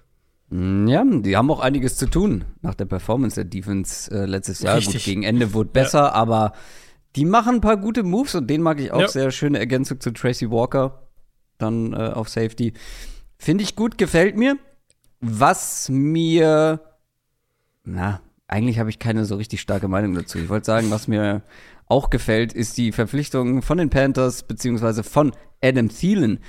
Mm, 0.50 0.86
Ja, 0.88 1.04
die 1.04 1.36
haben 1.36 1.50
auch 1.50 1.60
einiges 1.60 1.96
zu 1.96 2.06
tun 2.06 2.44
nach 2.62 2.74
der 2.74 2.84
Performance 2.84 3.36
der 3.36 3.44
Defense 3.44 4.10
äh, 4.10 4.26
letztes 4.26 4.60
Jahr. 4.60 4.76
Gut, 4.76 4.86
Richtig. 4.86 5.04
gegen 5.04 5.22
Ende 5.22 5.52
wurde 5.54 5.70
besser, 5.70 6.14
aber 6.14 6.52
die 7.16 7.24
machen 7.24 7.56
ein 7.56 7.60
paar 7.60 7.76
gute 7.76 8.02
Moves 8.02 8.34
und 8.34 8.48
den 8.48 8.60
mag 8.62 8.80
ich 8.80 8.92
auch 8.92 9.00
Ja. 9.00 9.08
sehr. 9.08 9.30
Schöne 9.30 9.58
Ergänzung 9.58 10.00
zu 10.00 10.10
Tracy 10.12 10.50
Walker 10.50 11.08
dann 11.58 11.92
äh, 11.92 11.96
auf 11.96 12.28
Safety. 12.28 12.72
Finde 13.38 13.62
ich 13.64 13.76
gut, 13.76 13.98
gefällt 13.98 14.36
mir. 14.36 14.56
Was 15.20 15.88
mir, 15.88 16.80
na, 17.84 18.20
eigentlich 18.48 18.78
habe 18.78 18.90
ich 18.90 18.98
keine 18.98 19.24
so 19.24 19.36
richtig 19.36 19.60
starke 19.60 19.88
Meinung 19.88 20.14
dazu. 20.14 20.38
Ich 20.38 20.48
wollte 20.48 20.66
sagen, 20.66 20.90
was 20.90 21.08
mir 21.08 21.42
auch 21.86 22.10
gefällt, 22.10 22.52
ist 22.52 22.76
die 22.76 22.92
Verpflichtung 22.92 23.62
von 23.62 23.78
den 23.78 23.90
Panthers 23.90 24.42
beziehungsweise 24.42 25.02
von 25.02 25.32
Adam 25.62 25.88
Thielen. 25.88 26.40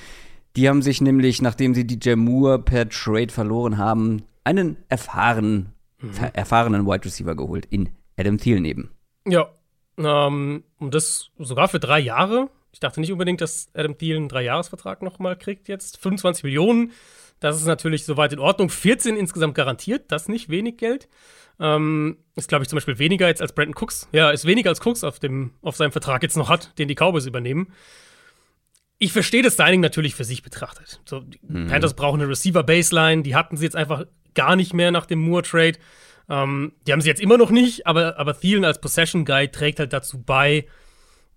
Die 0.55 0.69
haben 0.69 0.81
sich 0.81 1.01
nämlich, 1.01 1.41
nachdem 1.41 1.73
sie 1.75 1.85
DJ 1.85 2.15
Moore 2.15 2.59
per 2.59 2.87
Trade 2.89 3.29
verloren 3.29 3.77
haben, 3.77 4.23
einen 4.43 4.77
erfahrenen, 4.89 5.73
Mhm. 6.01 6.11
erfahrenen 6.33 6.85
Wide 6.85 7.05
Receiver 7.05 7.35
geholt 7.35 7.65
in 7.69 7.89
Adam 8.17 8.37
Thielen 8.37 8.65
eben. 8.65 8.91
Ja, 9.27 9.49
Ähm, 9.97 10.65
und 10.77 10.93
das 10.93 11.29
sogar 11.39 11.69
für 11.69 11.79
drei 11.79 11.99
Jahre. 12.01 12.49
Ich 12.73 12.81
dachte 12.81 12.99
nicht 12.99 13.13
unbedingt, 13.13 13.39
dass 13.39 13.69
Adam 13.73 13.97
Thielen 13.97 14.23
einen 14.23 14.27
Dreijahresvertrag 14.29 15.01
nochmal 15.01 15.37
kriegt 15.37 15.69
jetzt. 15.69 15.97
25 15.99 16.43
Millionen, 16.43 16.91
das 17.39 17.55
ist 17.55 17.65
natürlich 17.65 18.03
soweit 18.03 18.33
in 18.33 18.39
Ordnung. 18.39 18.69
14 18.69 19.15
insgesamt 19.15 19.55
garantiert, 19.55 20.11
das 20.11 20.23
ist 20.23 20.27
nicht 20.27 20.49
wenig 20.49 20.75
Geld. 20.75 21.07
Ähm, 21.61 22.17
ist, 22.35 22.49
glaube 22.49 22.63
ich, 22.63 22.67
zum 22.69 22.75
Beispiel 22.75 22.99
weniger 22.99 23.27
jetzt 23.29 23.41
als 23.41 23.53
Brandon 23.53 23.75
Cooks. 23.81 24.09
Ja, 24.11 24.31
ist 24.31 24.43
weniger 24.43 24.69
als 24.69 24.85
Cooks 24.85 25.05
auf, 25.05 25.19
dem, 25.19 25.51
auf 25.61 25.77
seinem 25.77 25.93
Vertrag 25.93 26.21
jetzt 26.23 26.35
noch 26.35 26.49
hat, 26.49 26.77
den 26.77 26.89
die 26.89 26.95
Cowboys 26.95 27.25
übernehmen. 27.25 27.67
Ich 28.97 29.11
verstehe 29.11 29.43
das 29.43 29.57
Signing 29.57 29.81
natürlich 29.81 30.15
für 30.15 30.23
sich 30.23 30.41
betrachtet. 30.41 31.01
So, 31.05 31.19
die 31.19 31.39
mhm. 31.41 31.67
Panthers 31.67 31.95
brauchen 31.95 32.21
eine 32.21 32.29
Receiver-Baseline, 32.29 33.23
die 33.23 33.35
hatten 33.35 33.57
sie 33.57 33.65
jetzt 33.65 33.75
einfach 33.75 34.05
gar 34.33 34.55
nicht 34.55 34.73
mehr 34.73 34.91
nach 34.91 35.05
dem 35.05 35.19
Moore-Trade. 35.19 35.77
Ähm, 36.29 36.73
die 36.87 36.91
haben 36.91 37.01
sie 37.01 37.09
jetzt 37.09 37.21
immer 37.21 37.37
noch 37.37 37.51
nicht, 37.51 37.87
aber, 37.87 38.17
aber 38.17 38.39
Thielen 38.39 38.65
als 38.65 38.79
Possession-Guy 38.79 39.49
trägt 39.49 39.79
halt 39.79 39.93
dazu 39.93 40.21
bei, 40.21 40.65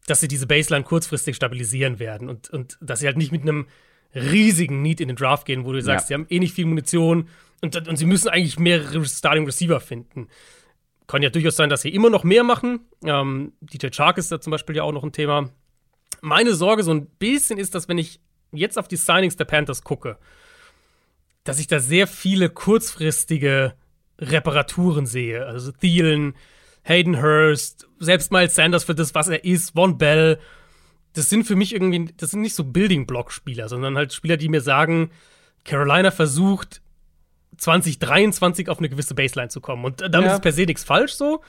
dass 0.06 0.20
sie 0.20 0.28
diese 0.28 0.46
Baseline 0.46 0.84
kurzfristig 0.84 1.36
stabilisieren 1.36 1.98
werden 1.98 2.28
und, 2.28 2.48
und 2.50 2.78
dass 2.80 3.00
sie 3.00 3.06
halt 3.06 3.18
nicht 3.18 3.32
mit 3.32 3.42
einem 3.42 3.66
riesigen 4.14 4.80
Need 4.82 5.00
in 5.00 5.08
den 5.08 5.16
Draft 5.16 5.46
gehen, 5.46 5.64
wo 5.64 5.72
du 5.72 5.82
sagst, 5.82 6.04
ja. 6.04 6.08
sie 6.08 6.14
haben 6.14 6.26
eh 6.30 6.38
nicht 6.38 6.54
viel 6.54 6.66
Munition 6.66 7.28
und, 7.60 7.88
und 7.88 7.96
sie 7.96 8.06
müssen 8.06 8.28
eigentlich 8.28 8.58
mehrere 8.58 9.04
Starting 9.04 9.44
Receiver 9.44 9.80
finden. 9.80 10.28
Kann 11.06 11.22
ja 11.22 11.30
durchaus 11.30 11.56
sein, 11.56 11.70
dass 11.70 11.82
sie 11.82 11.90
immer 11.90 12.10
noch 12.10 12.24
mehr 12.24 12.44
machen. 12.44 12.80
Ähm, 13.04 13.52
DJ 13.60 13.88
Chark 13.88 14.18
ist 14.18 14.30
da 14.30 14.40
zum 14.40 14.50
Beispiel 14.50 14.76
ja 14.76 14.82
auch 14.82 14.92
noch 14.92 15.04
ein 15.04 15.12
Thema. 15.12 15.50
Meine 16.20 16.54
Sorge 16.54 16.82
so 16.82 16.92
ein 16.92 17.06
bisschen 17.06 17.58
ist, 17.58 17.74
dass 17.74 17.88
wenn 17.88 17.98
ich 17.98 18.20
jetzt 18.52 18.78
auf 18.78 18.88
die 18.88 18.96
Signings 18.96 19.36
der 19.36 19.44
Panthers 19.44 19.82
gucke, 19.82 20.18
dass 21.44 21.58
ich 21.58 21.66
da 21.66 21.80
sehr 21.80 22.06
viele 22.06 22.50
kurzfristige 22.50 23.74
Reparaturen 24.18 25.06
sehe. 25.06 25.46
Also 25.46 25.72
Thielen, 25.72 26.34
Hayden 26.82 27.22
Hurst, 27.22 27.86
selbst 27.98 28.32
Miles 28.32 28.54
Sanders 28.54 28.84
für 28.84 28.94
das, 28.94 29.14
was 29.14 29.28
er 29.28 29.44
ist, 29.44 29.70
Von 29.70 29.98
Bell. 29.98 30.38
Das 31.14 31.30
sind 31.30 31.44
für 31.44 31.56
mich 31.56 31.72
irgendwie, 31.72 32.12
das 32.16 32.30
sind 32.32 32.42
nicht 32.42 32.54
so 32.54 32.64
Building-Block-Spieler, 32.64 33.68
sondern 33.68 33.96
halt 33.96 34.12
Spieler, 34.12 34.36
die 34.36 34.48
mir 34.48 34.60
sagen, 34.60 35.10
Carolina 35.64 36.10
versucht 36.10 36.82
2023 37.56 38.68
auf 38.68 38.78
eine 38.78 38.88
gewisse 38.88 39.14
Baseline 39.14 39.48
zu 39.48 39.60
kommen. 39.60 39.84
Und 39.84 40.00
damit 40.00 40.28
ja. 40.28 40.34
ist 40.34 40.42
per 40.42 40.52
se 40.52 40.64
nichts 40.64 40.84
falsch 40.84 41.12
so. 41.12 41.42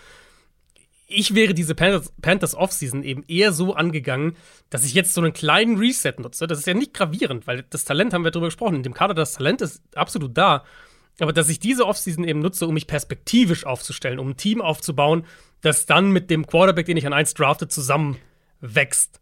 Ich 1.12 1.34
wäre 1.34 1.56
diese 1.56 1.74
Panthers, 1.74 2.13
Panthers 2.22 2.54
Offseason 2.54 3.04
eben 3.04 3.24
eher 3.28 3.51
so 3.51 3.74
angegangen, 3.74 4.36
dass 4.70 4.86
ich 4.86 4.94
jetzt 4.94 5.16
so 5.16 5.22
einen 5.22 5.34
kleinen 5.34 5.78
Reset 5.80 6.13
nutze. 6.20 6.46
Das 6.46 6.60
ist 6.60 6.68
ja 6.68 6.75
nicht 6.75 6.94
gravierend, 6.94 7.48
weil 7.48 7.66
das 7.68 7.84
Talent 7.84 8.13
haben 8.13 8.24
wir 8.24 8.30
darüber 8.30 8.48
gesprochen. 8.48 8.75
In 8.75 8.84
dem 8.84 8.94
Kader 8.94 9.16
das 9.16 9.34
Talent 9.34 9.62
ist 9.62 9.82
absolut 9.96 10.38
da. 10.38 10.63
Aber 11.20 11.34
dass 11.34 11.50
ich 11.50 11.60
diese 11.60 11.88
Offseason 11.88 12.24
eben 12.24 12.39
nutze, 12.39 12.68
um 12.68 12.75
mich 12.75 12.86
perspektivisch 12.86 13.66
aufzustellen, 13.66 14.20
um 14.20 14.30
ein 14.30 14.38
Team 14.38 14.62
aufzubauen, 14.62 15.25
das 15.62 15.88
dann 15.88 16.12
mit 16.12 16.30
dem 16.30 16.46
Quarterback, 16.46 16.86
den 16.86 16.98
ich 16.98 17.08
an 17.08 17.13
1 17.13 17.34
drafte, 17.34 17.68
zusammen 17.68 18.18
wächst. 18.62 19.20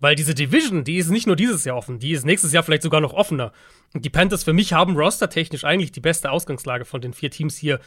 Weil 0.00 0.14
diese 0.14 0.34
Division, 0.34 0.84
die 0.84 0.96
ist 0.96 1.10
nicht 1.10 1.26
nur 1.26 1.36
dieses 1.36 1.64
Jahr 1.64 1.76
offen, 1.76 1.98
die 1.98 2.12
ist 2.12 2.24
nächstes 2.24 2.52
Jahr 2.52 2.62
vielleicht 2.62 2.82
sogar 2.82 3.02
noch 3.02 3.12
offener. 3.12 3.52
Und 3.94 4.04
die 4.04 4.10
Panthers 4.10 4.44
für 4.44 4.52
mich 4.54 4.72
haben 4.72 4.96
rostertechnisch 4.96 5.64
eigentlich 5.64 5.92
die 5.92 6.00
beste 6.00 6.30
Ausgangslage 6.30 6.86
von 6.86 7.00
den 7.00 7.12
vier 7.12 7.30
Teams 7.30 7.56
hier, 7.56 7.80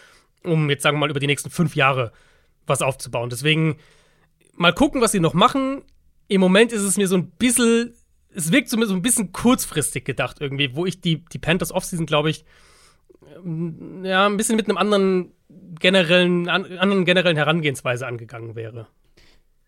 um 0.44 0.70
jetzt 0.70 0.84
sagen 0.84 0.98
wir 0.98 1.01
mal 1.01 1.10
über 1.10 1.20
die 1.20 1.27
nächsten 1.27 1.50
fünf 1.50 1.75
Jahre 1.75 2.12
was 2.70 2.82
aufzubauen. 2.82 3.30
Deswegen 3.30 3.78
mal 4.56 4.74
gucken, 4.74 5.02
was 5.02 5.12
sie 5.12 5.20
noch 5.20 5.34
machen. 5.34 5.82
Im 6.28 6.42
Moment 6.42 6.72
ist 6.72 6.84
es 6.84 6.98
mir 6.98 7.08
so 7.08 7.18
ein 7.18 7.32
bisschen, 7.32 7.94
es 8.34 8.52
wirkt 8.52 8.70
so 8.70 8.78
ein 8.78 9.02
bisschen 9.02 9.32
kurzfristig 9.32 10.06
gedacht 10.06 10.38
irgendwie, 10.40 10.76
wo 10.76 10.86
ich 10.86 11.02
die, 11.02 11.26
die 11.26 11.40
Panthers 11.40 11.72
Offseason, 11.72 12.06
glaube 12.06 12.30
ich, 12.30 12.46
ähm, 13.44 14.04
ja, 14.04 14.28
ein 14.28 14.38
bisschen 14.38 14.56
mit 14.56 14.68
einem 14.68 14.78
anderen 14.78 15.32
generellen, 15.80 16.48
an, 16.50 16.66
anderen 16.78 17.06
generellen 17.06 17.38
Herangehensweise 17.38 18.06
angegangen 18.06 18.56
wäre. 18.56 18.88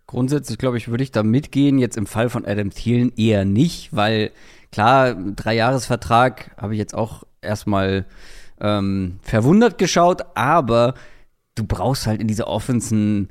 Grundsätzlich, 0.08 0.58
glaube 0.58 0.78
ich, 0.78 0.90
würde 0.90 1.04
ich 1.04 1.12
da 1.12 1.24
mitgehen. 1.24 1.80
Jetzt 1.80 1.98
im 1.98 2.06
Fall 2.06 2.30
von 2.30 2.46
Adam 2.46 2.70
Thielen 2.70 3.14
eher 3.16 3.46
nicht, 3.46 3.96
weil 3.96 4.32
klar, 4.72 5.16
Dreijahresvertrag 5.16 6.52
habe 6.58 6.74
ich 6.74 6.80
jetzt 6.80 6.94
auch 6.94 7.24
erstmal 7.42 8.06
ähm, 8.60 9.20
verwundert 9.22 9.78
geschaut, 9.78 10.24
aber 10.36 10.94
du 11.62 11.68
brauchst 11.68 12.08
halt 12.08 12.20
in 12.20 12.28
dieser 12.28 12.48
Offense 12.48 13.28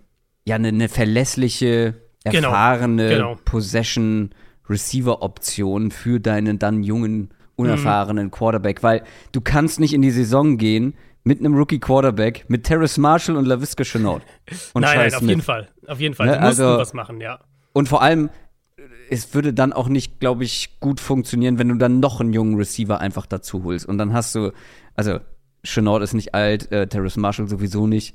ja 0.46 0.54
eine, 0.54 0.68
eine 0.68 0.88
verlässliche, 0.88 1.94
genau. 2.24 2.48
erfahrene 2.48 3.08
genau, 3.08 3.30
genau. 3.32 3.40
Possession 3.44 4.30
Receiver 4.68 5.22
Option 5.22 5.90
für 5.90 6.20
deinen 6.20 6.60
dann 6.60 6.84
jungen 6.84 7.34
unerfahrenen 7.56 8.26
mhm. 8.26 8.30
Quarterback, 8.30 8.82
weil 8.82 9.02
du 9.32 9.40
kannst 9.40 9.80
nicht 9.80 9.92
in 9.92 10.00
die 10.00 10.12
Saison 10.12 10.56
gehen 10.56 10.94
mit 11.24 11.40
einem 11.40 11.54
Rookie 11.54 11.80
Quarterback, 11.80 12.46
mit 12.48 12.64
Terrace 12.64 12.96
Marshall 12.96 13.36
und 13.36 13.46
LaVisca 13.46 13.84
Chenault. 13.84 14.22
Und 14.72 14.82
nein, 14.82 14.96
nein, 14.96 15.14
auf 15.14 15.22
jeden 15.22 15.42
Fall. 15.42 15.68
Auf 15.86 16.00
jeden 16.00 16.14
Fall. 16.14 16.28
Ne? 16.28 16.32
Die 16.34 16.38
mussten 16.38 16.62
also, 16.62 16.78
was 16.78 16.94
machen, 16.94 17.20
ja. 17.20 17.40
Und 17.72 17.88
vor 17.88 18.00
allem, 18.00 18.30
es 19.10 19.34
würde 19.34 19.52
dann 19.52 19.72
auch 19.72 19.88
nicht, 19.88 20.20
glaube 20.20 20.44
ich, 20.44 20.78
gut 20.80 21.00
funktionieren, 21.00 21.58
wenn 21.58 21.68
du 21.68 21.74
dann 21.74 22.00
noch 22.00 22.20
einen 22.20 22.32
jungen 22.32 22.56
Receiver 22.56 23.00
einfach 23.00 23.26
dazu 23.26 23.64
holst. 23.64 23.84
Und 23.84 23.98
dann 23.98 24.14
hast 24.14 24.34
du, 24.34 24.52
also 24.94 25.18
Chenault 25.64 26.02
ist 26.02 26.14
nicht 26.14 26.34
alt, 26.34 26.70
äh, 26.72 26.86
Terrace 26.86 27.16
Marshall 27.16 27.48
sowieso 27.48 27.86
nicht. 27.86 28.14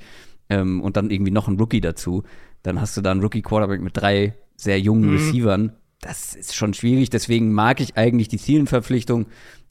Ähm, 0.49 0.81
und 0.81 0.97
dann 0.97 1.09
irgendwie 1.09 1.31
noch 1.31 1.47
einen 1.47 1.59
Rookie 1.59 1.81
dazu. 1.81 2.23
Dann 2.63 2.79
hast 2.79 2.95
du 2.97 3.01
da 3.01 3.11
einen 3.11 3.21
Rookie 3.21 3.41
Quarterback 3.41 3.81
mit 3.81 3.97
drei 3.97 4.35
sehr 4.55 4.79
jungen 4.79 5.09
mhm. 5.09 5.17
Receivern 5.17 5.71
das 6.05 6.35
ist 6.35 6.55
schon 6.55 6.73
schwierig. 6.73 7.09
Deswegen 7.09 7.53
mag 7.53 7.79
ich 7.79 7.97
eigentlich 7.97 8.27
die 8.27 8.37
Zielenverpflichtung. 8.37 9.25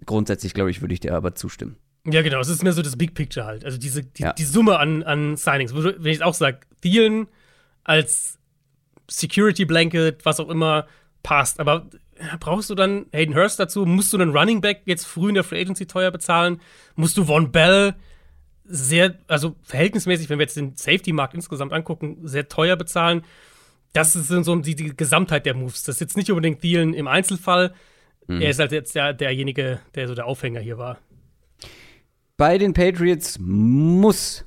Grundsätzlich, 0.04 0.52
glaube 0.52 0.70
ich, 0.70 0.80
würde 0.80 0.94
ich 0.94 1.00
dir 1.00 1.14
aber 1.14 1.34
zustimmen. 1.34 1.76
Ja, 2.06 2.22
genau. 2.22 2.40
Es 2.40 2.48
ist 2.48 2.62
mehr 2.62 2.72
so 2.72 2.82
das 2.82 2.96
Big 2.96 3.14
Picture 3.14 3.46
halt. 3.46 3.64
Also 3.64 3.78
diese, 3.78 4.02
die, 4.02 4.22
ja. 4.22 4.32
die 4.32 4.44
Summe 4.44 4.78
an, 4.78 5.02
an 5.04 5.36
Signings. 5.36 5.74
Wenn 5.74 6.12
ich 6.12 6.22
auch 6.22 6.34
sage, 6.34 6.60
Thielen 6.82 7.28
als 7.84 8.38
Security 9.08 9.64
Blanket, 9.64 10.24
was 10.24 10.40
auch 10.40 10.48
immer, 10.48 10.86
passt. 11.22 11.60
Aber 11.60 11.86
brauchst 12.40 12.70
du 12.70 12.74
dann 12.74 13.06
Hayden 13.12 13.34
Hurst 13.34 13.58
dazu? 13.58 13.86
Musst 13.86 14.12
du 14.12 14.18
einen 14.18 14.36
Running 14.36 14.60
Back 14.60 14.82
jetzt 14.86 15.06
früh 15.06 15.28
in 15.28 15.34
der 15.34 15.44
Free 15.44 15.60
Agency 15.60 15.86
teuer 15.86 16.10
bezahlen? 16.10 16.60
Musst 16.96 17.16
du 17.16 17.24
Von 17.24 17.52
Bell 17.52 17.94
sehr, 18.64 19.18
also 19.28 19.56
verhältnismäßig, 19.62 20.30
wenn 20.30 20.38
wir 20.38 20.44
jetzt 20.44 20.56
den 20.56 20.76
Safety-Markt 20.76 21.34
insgesamt 21.34 21.72
angucken, 21.72 22.18
sehr 22.22 22.48
teuer 22.48 22.76
bezahlen? 22.76 23.22
das 23.94 24.16
ist 24.16 24.28
so 24.28 24.56
die, 24.56 24.74
die 24.74 24.94
Gesamtheit 24.94 25.46
der 25.46 25.54
Moves. 25.54 25.84
Das 25.84 25.96
ist 25.96 26.00
jetzt 26.00 26.16
nicht 26.16 26.30
unbedingt 26.30 26.60
Thielen 26.60 26.92
im 26.92 27.06
Einzelfall. 27.06 27.72
Mhm. 28.26 28.42
Er 28.42 28.50
ist 28.50 28.58
halt 28.58 28.72
jetzt 28.72 28.94
der, 28.94 29.14
derjenige, 29.14 29.80
der 29.94 30.08
so 30.08 30.14
der 30.14 30.26
Aufhänger 30.26 30.60
hier 30.60 30.76
war. 30.76 30.98
Bei 32.36 32.58
den 32.58 32.74
Patriots 32.74 33.38
muss 33.38 34.44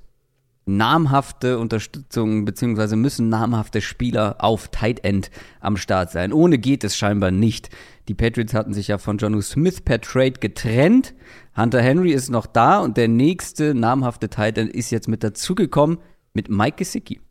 namhafte 0.67 1.59
Unterstützung 1.59 2.45
beziehungsweise 2.45 2.95
müssen 2.95 3.29
namhafte 3.29 3.81
Spieler 3.81 4.35
auf 4.39 4.67
Tight 4.67 5.03
End 5.03 5.31
am 5.59 5.77
Start 5.77 6.11
sein. 6.11 6.33
Ohne 6.33 6.57
geht 6.57 6.83
es 6.83 6.97
scheinbar 6.97 7.31
nicht. 7.31 7.69
Die 8.07 8.13
Patriots 8.13 8.53
hatten 8.53 8.73
sich 8.73 8.89
ja 8.89 8.97
von 8.97 9.17
Jonu 9.17 9.41
Smith 9.41 9.81
per 9.81 10.01
Trade 10.01 10.33
getrennt. 10.33 11.13
Hunter 11.55 11.81
Henry 11.81 12.11
ist 12.11 12.29
noch 12.29 12.45
da 12.45 12.79
und 12.79 12.97
der 12.97 13.07
nächste 13.07 13.73
namhafte 13.73 14.29
Tight 14.29 14.57
End 14.57 14.71
ist 14.71 14.91
jetzt 14.91 15.07
mit 15.07 15.23
dazugekommen 15.23 15.97
mit 16.33 16.49
Mike 16.49 16.77
Gesicki. 16.77 17.21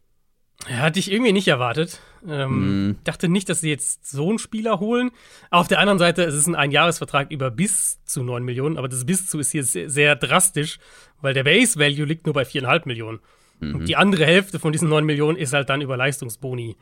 Hatte 0.64 0.98
ich 0.98 1.12
irgendwie 1.12 1.32
nicht 1.32 1.48
erwartet. 1.48 2.00
Ähm, 2.26 2.88
mm. 2.88 2.98
Dachte 3.04 3.28
nicht, 3.28 3.48
dass 3.48 3.60
sie 3.60 3.68
jetzt 3.68 4.08
so 4.10 4.28
einen 4.28 4.38
Spieler 4.38 4.80
holen. 4.80 5.10
Auf 5.50 5.68
der 5.68 5.78
anderen 5.78 5.98
Seite, 5.98 6.24
es 6.24 6.34
ist 6.34 6.46
ein 6.46 6.54
Einjahresvertrag 6.54 7.30
über 7.30 7.50
bis 7.50 8.02
zu 8.04 8.22
9 8.22 8.42
Millionen, 8.42 8.78
aber 8.78 8.88
das 8.88 9.04
bis 9.04 9.26
zu 9.26 9.38
ist 9.38 9.52
hier 9.52 9.62
sehr, 9.62 9.90
sehr 9.90 10.16
drastisch, 10.16 10.78
weil 11.20 11.34
der 11.34 11.44
Base 11.44 11.78
Value 11.78 12.04
liegt 12.04 12.26
nur 12.26 12.34
bei 12.34 12.42
4,5 12.42 12.82
Millionen. 12.86 13.20
Mhm. 13.60 13.74
Und 13.76 13.88
die 13.88 13.96
andere 13.96 14.24
Hälfte 14.26 14.58
von 14.58 14.72
diesen 14.72 14.88
9 14.88 15.04
Millionen 15.04 15.38
ist 15.38 15.52
halt 15.52 15.68
dann 15.68 15.82
über 15.82 15.96
Leistungsboni 15.96 16.76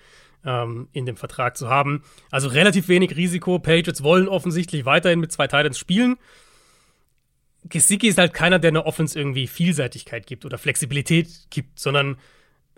ähm, 0.45 0.88
in 0.93 1.04
dem 1.04 1.16
Vertrag 1.16 1.57
zu 1.57 1.69
haben. 1.69 2.02
Also 2.31 2.49
relativ 2.49 2.88
wenig 2.88 3.16
Risiko. 3.16 3.59
Patriots 3.59 4.02
wollen 4.02 4.28
offensichtlich 4.28 4.85
weiterhin 4.85 5.21
mit 5.21 5.33
zwei 5.33 5.47
Titans 5.47 5.78
spielen. 5.78 6.16
Gesicki 7.69 8.09
ist 8.09 8.19
halt 8.19 8.35
keiner, 8.35 8.59
der 8.59 8.69
eine 8.69 8.87
Offense 8.87 9.19
irgendwie 9.19 9.47
Vielseitigkeit 9.47 10.26
gibt 10.26 10.45
oder 10.45 10.59
Flexibilität 10.59 11.28
gibt, 11.50 11.78
sondern 11.78 12.16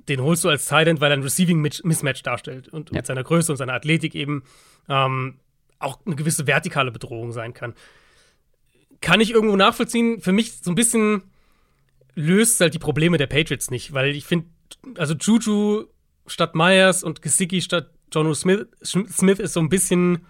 den 0.08 0.20
holst 0.22 0.44
du 0.44 0.48
als 0.48 0.66
Tight 0.66 1.00
weil 1.00 1.10
er 1.10 1.16
ein 1.16 1.22
Receiving 1.22 1.60
Mismatch 1.60 2.22
darstellt 2.22 2.68
und 2.68 2.90
ja. 2.90 2.96
mit 2.96 3.06
seiner 3.06 3.24
Größe 3.24 3.52
und 3.52 3.58
seiner 3.58 3.74
Athletik 3.74 4.14
eben 4.14 4.44
ähm, 4.88 5.38
auch 5.78 5.98
eine 6.06 6.16
gewisse 6.16 6.46
vertikale 6.46 6.90
Bedrohung 6.90 7.32
sein 7.32 7.54
kann. 7.54 7.74
Kann 9.00 9.20
ich 9.20 9.30
irgendwo 9.30 9.56
nachvollziehen. 9.56 10.20
Für 10.20 10.32
mich 10.32 10.52
so 10.62 10.70
ein 10.70 10.74
bisschen 10.74 11.22
löst 12.14 12.60
halt 12.60 12.74
die 12.74 12.78
Probleme 12.78 13.18
der 13.18 13.26
Patriots 13.26 13.70
nicht, 13.70 13.92
weil 13.92 14.16
ich 14.16 14.24
finde, 14.24 14.46
also 14.96 15.14
Juju 15.14 15.84
statt 16.26 16.54
Myers 16.54 17.02
und 17.04 17.22
Gesicki 17.22 17.60
statt 17.60 17.90
John 18.12 18.34
Smith, 18.34 18.66
Smith 18.82 19.38
ist 19.38 19.52
so 19.52 19.60
ein 19.60 19.68
bisschen 19.68 20.26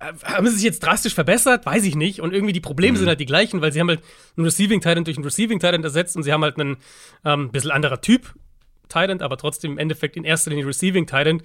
haben 0.00 0.46
sie 0.46 0.54
sich 0.54 0.64
jetzt 0.64 0.82
drastisch 0.82 1.14
verbessert? 1.14 1.66
Weiß 1.66 1.84
ich 1.84 1.96
nicht. 1.96 2.20
Und 2.20 2.32
irgendwie 2.32 2.52
die 2.52 2.60
Probleme 2.60 2.92
mhm. 2.92 2.98
sind 2.98 3.08
halt 3.08 3.20
die 3.20 3.26
gleichen, 3.26 3.60
weil 3.60 3.72
sie 3.72 3.80
haben 3.80 3.88
halt 3.88 4.02
einen 4.36 4.44
Receiving 4.44 4.80
Titan 4.80 5.04
durch 5.04 5.16
einen 5.16 5.24
Receiving 5.24 5.60
Titan 5.60 5.82
ersetzt 5.84 6.16
und 6.16 6.22
sie 6.22 6.32
haben 6.32 6.42
halt 6.42 6.58
einen 6.58 6.76
ähm, 7.24 7.50
bisschen 7.50 7.70
anderer 7.70 8.00
Typ 8.00 8.34
Titan, 8.88 9.20
aber 9.20 9.36
trotzdem 9.36 9.72
im 9.72 9.78
Endeffekt 9.78 10.16
in 10.16 10.24
erster 10.24 10.50
Linie 10.50 10.66
Receiving 10.66 11.06
Titan. 11.06 11.42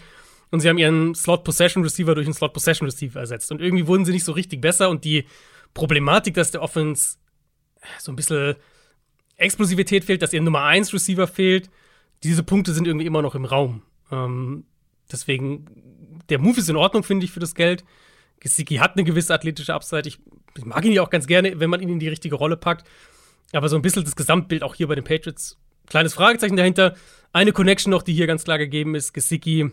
Und 0.52 0.62
sie 0.62 0.70
haben 0.70 0.78
ihren 0.78 1.14
Slot 1.16 1.44
Possession 1.44 1.84
Receiver 1.84 2.16
durch 2.16 2.26
einen 2.26 2.34
Slot 2.34 2.54
Possession 2.54 2.88
Receiver 2.88 3.20
ersetzt. 3.20 3.52
Und 3.52 3.62
irgendwie 3.62 3.88
wurden 3.88 4.06
sie 4.06 4.12
nicht 4.12 4.24
so 4.24 4.32
richtig 4.32 4.62
besser 4.62 4.90
und 4.90 5.06
die 5.06 5.26
Problematik, 5.74 6.34
dass 6.34 6.52
der 6.52 6.62
Offense 6.62 7.18
so 8.00 8.12
ein 8.12 8.16
bisschen 8.16 8.56
Explosivität 9.38 10.04
fehlt, 10.04 10.22
dass 10.22 10.34
ihr 10.34 10.42
Nummer 10.42 10.64
1 10.64 10.94
Receiver 10.94 11.28
fehlt, 11.28 11.70
diese 12.24 12.44
Punkte 12.44 12.74
sind 12.74 12.88
irgendwie 12.88 13.06
immer 13.06 13.22
noch 13.22 13.36
im 13.36 13.46
Raum. 13.46 13.84
Ähm, 14.12 14.66
deswegen, 15.12 16.22
der 16.30 16.40
Move 16.40 16.60
ist 16.60 16.70
in 16.70 16.76
Ordnung, 16.76 17.04
finde 17.04 17.26
ich, 17.26 17.32
für 17.32 17.40
das 17.40 17.56
Geld. 17.56 17.86
Gesicki 18.40 18.76
hat 18.76 18.96
eine 18.96 19.04
gewisse 19.04 19.34
athletische 19.34 19.74
Upside. 19.74 20.08
Ich, 20.08 20.20
ich, 20.58 20.66
mag 20.66 20.84
ihn 20.86 20.94
ja 20.94 21.02
auch 21.02 21.10
ganz 21.10 21.28
gerne, 21.28 21.60
wenn 21.60 21.70
man 21.70 21.82
ihn 21.82 21.90
in 21.90 22.00
die 22.00 22.08
richtige 22.08 22.36
Rolle 22.36 22.58
packt. 22.58 22.88
Aber 23.52 23.68
so 23.70 23.76
ein 23.76 23.82
bisschen 23.82 24.04
das 24.04 24.16
Gesamtbild 24.16 24.64
auch 24.64 24.76
hier 24.76 24.88
bei 24.88 24.96
den 24.96 25.04
Patriots. 25.04 25.58
Kleines 25.88 26.14
Fragezeichen 26.14 26.56
dahinter. 26.56 26.96
Eine 27.34 27.52
Connection 27.52 27.92
noch, 27.92 28.04
die 28.04 28.14
hier 28.14 28.28
ganz 28.28 28.44
klar 28.44 28.58
gegeben 28.58 28.96
ist. 28.96 29.14
Gesicki 29.14 29.72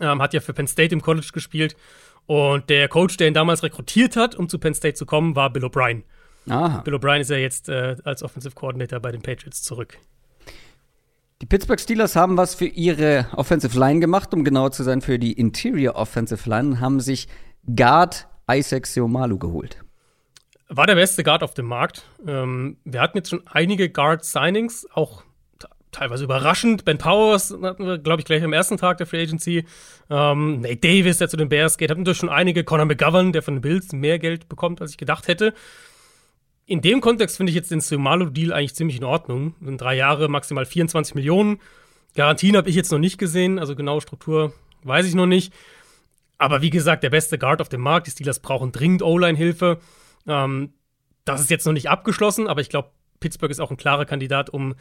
ähm, 0.00 0.22
hat 0.22 0.32
ja 0.32 0.40
für 0.40 0.52
Penn 0.52 0.66
State 0.66 0.94
im 0.94 1.02
College 1.02 1.30
gespielt. 1.32 1.76
Und 2.26 2.70
der 2.70 2.88
Coach, 2.88 3.16
der 3.16 3.28
ihn 3.28 3.34
damals 3.34 3.62
rekrutiert 3.62 4.16
hat, 4.16 4.34
um 4.34 4.48
zu 4.48 4.58
Penn 4.58 4.74
State 4.74 4.94
zu 4.94 5.06
kommen, 5.06 5.34
war 5.34 5.50
Bill 5.50 5.64
O'Brien. 5.64 6.04
Aha. 6.48 6.80
Bill 6.82 6.94
O'Brien 6.94 7.20
ist 7.20 7.30
ja 7.30 7.36
jetzt 7.36 7.68
äh, 7.68 7.96
als 8.04 8.22
Offensive 8.22 8.54
Coordinator 8.54 9.00
bei 9.00 9.12
den 9.12 9.22
Patriots 9.22 9.62
zurück. 9.62 9.98
Die 11.42 11.46
Pittsburgh 11.46 11.80
Steelers 11.80 12.16
haben 12.16 12.36
was 12.36 12.54
für 12.54 12.66
ihre 12.66 13.26
Offensive 13.34 13.78
Line 13.78 14.00
gemacht, 14.00 14.34
um 14.34 14.44
genauer 14.44 14.72
zu 14.72 14.82
sein, 14.82 15.00
für 15.00 15.18
die 15.18 15.32
Interior 15.32 15.94
Offensive 15.94 16.48
Line, 16.48 16.80
haben 16.80 17.00
sich 17.00 17.28
Guard 17.74 18.26
Isaac 18.50 18.86
Seomalu 18.86 19.38
geholt. 19.38 19.82
War 20.68 20.86
der 20.86 20.94
beste 20.94 21.24
Guard 21.24 21.42
auf 21.42 21.54
dem 21.54 21.66
Markt. 21.66 22.06
Ähm, 22.26 22.76
wir 22.84 23.00
hatten 23.00 23.18
jetzt 23.18 23.30
schon 23.30 23.42
einige 23.46 23.90
Guard-Signings, 23.90 24.86
auch 24.92 25.24
teilweise 25.92 26.24
überraschend. 26.24 26.84
Ben 26.84 26.98
Powers 26.98 27.56
hatten 27.62 27.86
wir, 27.86 27.98
glaube 27.98 28.20
ich, 28.20 28.24
gleich 28.24 28.42
am 28.42 28.52
ersten 28.52 28.76
Tag 28.76 28.98
der 28.98 29.06
Free 29.06 29.22
Agency. 29.22 29.64
Ähm, 30.08 30.60
Nate 30.60 30.76
Davis, 30.76 31.18
der 31.18 31.28
zu 31.28 31.36
den 31.36 31.48
Bears 31.48 31.78
geht, 31.78 31.90
hatten 31.90 32.06
wir 32.06 32.14
schon 32.14 32.28
einige. 32.28 32.64
Conor 32.64 32.86
McGovern, 32.86 33.32
der 33.32 33.42
von 33.42 33.54
den 33.54 33.60
Bills 33.60 33.92
mehr 33.92 34.18
Geld 34.18 34.48
bekommt, 34.48 34.80
als 34.80 34.92
ich 34.92 34.98
gedacht 34.98 35.28
hätte. 35.28 35.54
In 36.66 36.80
dem 36.80 37.00
Kontext 37.00 37.36
finde 37.36 37.50
ich 37.50 37.56
jetzt 37.56 37.72
den 37.72 37.80
Sumalo-Deal 37.80 38.52
eigentlich 38.52 38.76
ziemlich 38.76 38.98
in 38.98 39.04
Ordnung. 39.04 39.56
In 39.60 39.76
drei 39.76 39.96
Jahre 39.96 40.28
maximal 40.28 40.64
24 40.64 41.16
Millionen. 41.16 41.58
Garantien 42.14 42.56
habe 42.56 42.68
ich 42.68 42.76
jetzt 42.76 42.92
noch 42.92 42.98
nicht 42.98 43.18
gesehen, 43.18 43.58
also 43.58 43.74
genaue 43.74 44.00
Struktur 44.00 44.52
weiß 44.84 45.06
ich 45.06 45.14
noch 45.14 45.26
nicht. 45.26 45.52
Aber 46.40 46.62
wie 46.62 46.70
gesagt, 46.70 47.02
der 47.02 47.10
beste 47.10 47.36
Guard 47.36 47.60
auf 47.60 47.68
dem 47.68 47.82
Markt. 47.82 48.06
Die 48.06 48.10
Steelers 48.10 48.40
brauchen 48.40 48.72
dringend 48.72 49.02
O-Line-Hilfe. 49.02 49.78
Ähm, 50.26 50.72
das 51.26 51.42
ist 51.42 51.50
jetzt 51.50 51.66
noch 51.66 51.74
nicht 51.74 51.90
abgeschlossen, 51.90 52.48
aber 52.48 52.62
ich 52.62 52.70
glaube, 52.70 52.90
Pittsburgh 53.20 53.50
ist 53.50 53.60
auch 53.60 53.70
ein 53.70 53.76
klarer 53.76 54.06
Kandidat, 54.06 54.48
um 54.48 54.74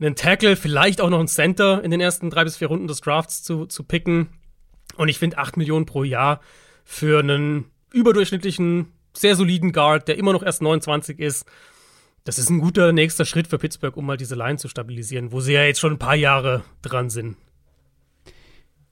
einen 0.00 0.16
Tackle, 0.16 0.56
vielleicht 0.56 1.02
auch 1.02 1.10
noch 1.10 1.18
einen 1.18 1.28
Center 1.28 1.84
in 1.84 1.90
den 1.90 2.00
ersten 2.00 2.30
drei 2.30 2.44
bis 2.44 2.56
vier 2.56 2.68
Runden 2.68 2.86
des 2.86 3.02
Drafts 3.02 3.42
zu, 3.42 3.66
zu 3.66 3.84
picken. 3.84 4.30
Und 4.96 5.08
ich 5.08 5.18
finde 5.18 5.36
8 5.36 5.58
Millionen 5.58 5.84
pro 5.84 6.02
Jahr 6.02 6.40
für 6.84 7.18
einen 7.18 7.66
überdurchschnittlichen, 7.92 8.90
sehr 9.12 9.36
soliden 9.36 9.72
Guard, 9.72 10.08
der 10.08 10.16
immer 10.16 10.32
noch 10.32 10.42
erst 10.42 10.62
29 10.62 11.18
ist, 11.18 11.44
das 12.24 12.38
ist 12.38 12.48
ein 12.48 12.58
guter 12.58 12.92
nächster 12.92 13.26
Schritt 13.26 13.48
für 13.48 13.58
Pittsburgh, 13.58 13.96
um 13.96 14.06
mal 14.06 14.16
diese 14.16 14.34
Line 14.34 14.56
zu 14.56 14.68
stabilisieren, 14.68 15.30
wo 15.30 15.40
sie 15.40 15.52
ja 15.52 15.62
jetzt 15.62 15.78
schon 15.78 15.92
ein 15.92 15.98
paar 15.98 16.16
Jahre 16.16 16.64
dran 16.80 17.10
sind. 17.10 17.36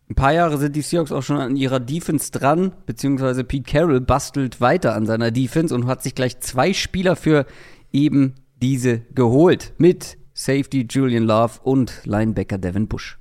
Ein 0.09 0.15
paar 0.17 0.35
Jahre 0.35 0.59
sind 0.59 0.77
die 0.77 0.83
Seahawks 0.83 1.13
auch 1.13 1.23
schon 1.23 1.39
an 1.39 1.57
ihrer 1.57 1.81
Defense 1.81 2.31
dran, 2.31 2.73
beziehungsweise 2.85 3.43
Pete 3.43 3.71
Carroll 3.71 4.01
bastelt 4.01 4.61
weiter 4.61 4.95
an 4.95 5.07
seiner 5.07 5.31
Defense 5.31 5.75
und 5.75 5.87
hat 5.87 6.03
sich 6.03 6.15
gleich 6.15 6.41
zwei 6.41 6.75
Spieler 6.75 7.17
für 7.17 7.47
eben 7.91 8.35
diese 8.61 9.01
geholt. 9.15 9.73
Mit 9.79 10.19
Safety 10.35 10.87
Julian 10.91 11.25
Love 11.25 11.61
und 11.63 12.03
Linebacker 12.05 12.59
Devin 12.59 12.87
Bush. 12.87 13.19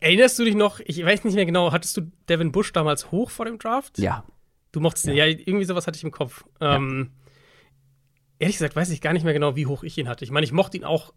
Erinnerst 0.00 0.38
du 0.38 0.44
dich 0.44 0.56
noch, 0.56 0.80
ich 0.80 1.04
weiß 1.04 1.22
nicht 1.22 1.34
mehr 1.34 1.46
genau, 1.46 1.70
hattest 1.70 1.96
du 1.96 2.10
Devin 2.28 2.50
Bush 2.50 2.72
damals 2.72 3.12
hoch 3.12 3.30
vor 3.30 3.44
dem 3.44 3.58
Draft? 3.58 3.98
Ja. 3.98 4.24
Du 4.72 4.80
mochtest 4.80 5.06
ja. 5.06 5.12
ihn, 5.12 5.16
ja, 5.18 5.24
irgendwie 5.26 5.64
sowas 5.64 5.86
hatte 5.86 5.96
ich 5.96 6.02
im 6.02 6.10
Kopf. 6.10 6.44
Ja. 6.60 6.76
Ähm, 6.76 7.12
ehrlich 8.40 8.56
gesagt 8.56 8.74
weiß 8.74 8.90
ich 8.90 9.00
gar 9.00 9.12
nicht 9.12 9.24
mehr 9.24 9.32
genau, 9.32 9.54
wie 9.54 9.66
hoch 9.66 9.84
ich 9.84 9.96
ihn 9.96 10.08
hatte. 10.08 10.24
Ich 10.24 10.32
meine, 10.32 10.44
ich 10.44 10.52
mochte 10.52 10.76
ihn 10.76 10.84
auch 10.84 11.12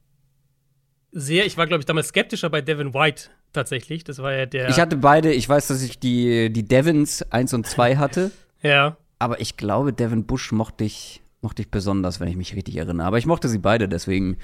sehr. 1.12 1.46
Ich 1.46 1.58
war, 1.58 1.68
glaube 1.68 1.82
ich, 1.82 1.86
damals 1.86 2.10
skeptischer 2.10 2.50
bei 2.50 2.62
Devin 2.62 2.94
White 2.94 3.30
tatsächlich. 3.54 4.04
Das 4.04 4.20
war 4.20 4.34
ja 4.34 4.46
der. 4.46 4.70
Ich 4.70 4.80
hatte 4.80 4.98
beide, 4.98 5.34
ich 5.34 5.48
weiß, 5.48 5.68
dass 5.68 5.82
ich 5.82 6.00
die, 6.00 6.52
die 6.52 6.64
Devins 6.64 7.24
1 7.32 7.54
und 7.54 7.68
2 7.68 7.98
hatte. 7.98 8.32
ja. 8.62 8.98
Aber 9.20 9.40
ich 9.40 9.58
glaube, 9.58 9.94
Devin 9.94 10.26
Bush 10.26 10.52
mochte 10.52 10.84
ich 10.84 11.22
mochte 11.42 11.64
ich 11.64 11.72
besonders, 11.72 12.20
wenn 12.20 12.28
ich 12.28 12.36
mich 12.36 12.56
richtig 12.56 12.78
erinnere. 12.78 13.08
Aber 13.08 13.18
ich 13.18 13.26
mochte 13.26 13.50
sie 13.50 13.58
beide, 13.58 13.90
deswegen 13.90 14.38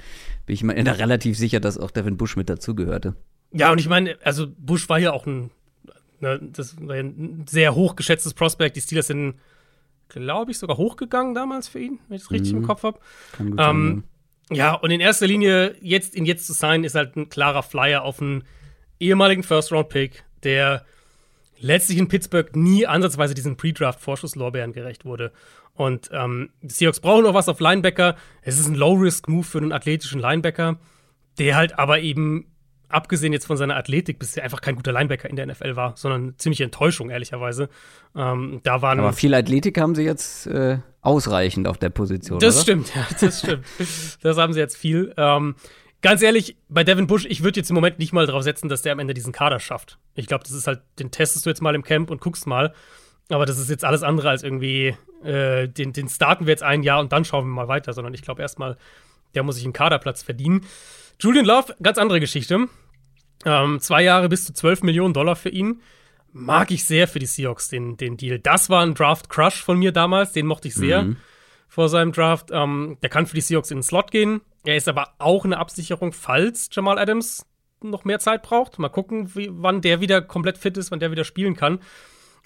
bin 0.46 0.54
ich 0.54 0.62
mir 0.62 0.74
relativ 0.98 1.38
sicher, 1.38 1.60
dass 1.60 1.78
auch 1.78 1.90
Devin 1.90 2.16
Bush 2.16 2.36
mit 2.36 2.48
dazugehörte. 2.48 3.14
Ja, 3.52 3.72
und 3.72 3.78
ich 3.78 3.88
meine, 3.88 4.18
also 4.24 4.46
Bush 4.58 4.88
war 4.88 4.98
ja 4.98 5.12
auch 5.12 5.26
ein, 5.26 5.50
ne, 6.20 6.40
das 6.42 6.76
war 6.80 6.96
ja 6.96 7.02
ein 7.02 7.46
sehr 7.48 7.74
hochgeschätztes 7.74 8.34
Prospect. 8.34 8.76
Die 8.76 8.80
Steelers 8.80 9.06
sind, 9.06 9.36
glaube 10.08 10.50
ich, 10.50 10.58
sogar 10.58 10.76
hochgegangen 10.76 11.34
damals 11.34 11.68
für 11.68 11.78
ihn, 11.78 11.98
wenn 12.08 12.16
ich 12.16 12.22
das 12.22 12.30
richtig 12.30 12.52
mhm. 12.52 12.58
im 12.60 12.66
Kopf 12.66 12.82
habe. 12.82 12.98
Ähm, 13.38 13.56
sein, 13.56 13.96
ja. 13.96 14.02
Ja, 14.50 14.74
und 14.74 14.90
in 14.90 15.00
erster 15.00 15.26
Linie, 15.26 15.76
jetzt 15.80 16.14
ihn 16.14 16.24
jetzt 16.24 16.46
zu 16.46 16.52
sein, 16.52 16.84
ist 16.84 16.94
halt 16.94 17.16
ein 17.16 17.28
klarer 17.28 17.62
Flyer 17.62 18.02
auf 18.02 18.20
einen 18.20 18.44
ehemaligen 18.98 19.42
First-Round-Pick, 19.42 20.24
der 20.42 20.84
letztlich 21.58 21.98
in 21.98 22.08
Pittsburgh 22.08 22.54
nie 22.56 22.86
ansatzweise 22.86 23.34
diesen 23.34 23.56
Pre-Draft-Vorschusslorbeeren 23.56 24.72
gerecht 24.72 25.04
wurde. 25.04 25.32
Und 25.74 26.10
ähm, 26.12 26.50
die 26.62 26.70
Seahawks 26.74 27.00
brauchen 27.00 27.24
noch 27.24 27.34
was 27.34 27.48
auf 27.48 27.60
Linebacker. 27.60 28.16
Es 28.42 28.58
ist 28.58 28.66
ein 28.66 28.74
Low-Risk-Move 28.74 29.44
für 29.44 29.58
einen 29.58 29.72
athletischen 29.72 30.20
Linebacker, 30.20 30.78
der 31.38 31.56
halt 31.56 31.78
aber 31.78 32.00
eben, 32.00 32.46
abgesehen 32.88 33.32
jetzt 33.32 33.46
von 33.46 33.56
seiner 33.56 33.76
Athletik, 33.76 34.18
bisher 34.18 34.44
einfach 34.44 34.60
kein 34.60 34.76
guter 34.76 34.92
Linebacker 34.92 35.28
in 35.28 35.36
der 35.36 35.46
NFL 35.46 35.76
war, 35.76 35.96
sondern 35.96 36.22
eine 36.22 36.36
ziemliche 36.36 36.64
Enttäuschung, 36.64 37.10
ehrlicherweise. 37.10 37.68
Ähm, 38.16 38.60
da 38.62 38.82
waren 38.82 38.98
aber 38.98 39.12
viel 39.12 39.34
Athletik 39.34 39.78
haben 39.78 39.94
sie 39.94 40.02
jetzt 40.02 40.46
äh, 40.46 40.78
ausreichend 41.00 41.68
auf 41.68 41.78
der 41.78 41.90
Position. 41.90 42.38
Das 42.38 42.56
oder? 42.56 42.62
stimmt, 42.62 42.94
ja, 42.94 43.06
das 43.20 43.40
stimmt. 43.40 43.64
das 44.22 44.36
haben 44.36 44.52
sie 44.52 44.60
jetzt 44.60 44.76
viel. 44.76 45.12
Ähm, 45.16 45.54
ganz 46.02 46.22
ehrlich, 46.22 46.56
bei 46.68 46.84
Devin 46.84 47.06
Bush, 47.06 47.26
ich 47.28 47.42
würde 47.42 47.60
jetzt 47.60 47.70
im 47.70 47.74
Moment 47.74 47.98
nicht 47.98 48.12
mal 48.12 48.26
darauf 48.26 48.42
setzen, 48.42 48.68
dass 48.68 48.82
der 48.82 48.92
am 48.92 48.98
Ende 48.98 49.14
diesen 49.14 49.32
Kader 49.32 49.60
schafft. 49.60 49.98
Ich 50.14 50.26
glaube, 50.26 50.44
das 50.44 50.52
ist 50.52 50.66
halt, 50.66 50.80
den 50.98 51.10
testest 51.10 51.46
du 51.46 51.50
jetzt 51.50 51.62
mal 51.62 51.74
im 51.74 51.82
Camp 51.82 52.10
und 52.10 52.20
guckst 52.20 52.46
mal. 52.46 52.72
Aber 53.30 53.44
das 53.44 53.58
ist 53.58 53.68
jetzt 53.68 53.84
alles 53.84 54.02
andere 54.02 54.30
als 54.30 54.42
irgendwie, 54.42 54.96
äh, 55.22 55.68
den, 55.68 55.92
den 55.92 56.08
starten 56.08 56.46
wir 56.46 56.52
jetzt 56.52 56.62
ein 56.62 56.82
Jahr 56.82 57.00
und 57.00 57.12
dann 57.12 57.26
schauen 57.26 57.44
wir 57.44 57.52
mal 57.52 57.68
weiter, 57.68 57.92
sondern 57.92 58.14
ich 58.14 58.22
glaube 58.22 58.40
erstmal, 58.40 58.78
der 59.34 59.42
muss 59.42 59.56
sich 59.56 59.64
einen 59.64 59.74
Kaderplatz 59.74 60.22
verdienen. 60.22 60.62
Julian 61.20 61.46
Love, 61.46 61.74
ganz 61.82 61.98
andere 61.98 62.20
Geschichte. 62.20 62.68
Ähm, 63.44 63.80
zwei 63.80 64.02
Jahre 64.02 64.28
bis 64.28 64.44
zu 64.44 64.52
12 64.52 64.84
Millionen 64.84 65.14
Dollar 65.14 65.34
für 65.34 65.48
ihn. 65.48 65.80
Mag 66.32 66.70
ich 66.70 66.84
sehr 66.84 67.08
für 67.08 67.18
die 67.18 67.26
Seahawks, 67.26 67.68
den, 67.68 67.96
den 67.96 68.16
Deal. 68.16 68.38
Das 68.38 68.70
war 68.70 68.84
ein 68.84 68.94
Draft-Crush 68.94 69.62
von 69.62 69.78
mir 69.78 69.90
damals, 69.90 70.32
den 70.32 70.46
mochte 70.46 70.68
ich 70.68 70.74
sehr 70.74 71.02
mhm. 71.02 71.16
vor 71.66 71.88
seinem 71.88 72.12
Draft. 72.12 72.50
Ähm, 72.52 72.98
der 73.02 73.10
kann 73.10 73.26
für 73.26 73.34
die 73.34 73.40
Seahawks 73.40 73.72
in 73.72 73.78
den 73.78 73.82
Slot 73.82 74.12
gehen. 74.12 74.42
Er 74.64 74.76
ist 74.76 74.86
aber 74.86 75.14
auch 75.18 75.44
eine 75.44 75.58
Absicherung, 75.58 76.12
falls 76.12 76.68
Jamal 76.70 76.98
Adams 76.98 77.46
noch 77.82 78.04
mehr 78.04 78.20
Zeit 78.20 78.42
braucht. 78.42 78.78
Mal 78.78 78.88
gucken, 78.88 79.34
wie, 79.34 79.48
wann 79.50 79.80
der 79.80 80.00
wieder 80.00 80.22
komplett 80.22 80.58
fit 80.58 80.76
ist, 80.76 80.92
wann 80.92 81.00
der 81.00 81.10
wieder 81.10 81.24
spielen 81.24 81.56
kann. 81.56 81.80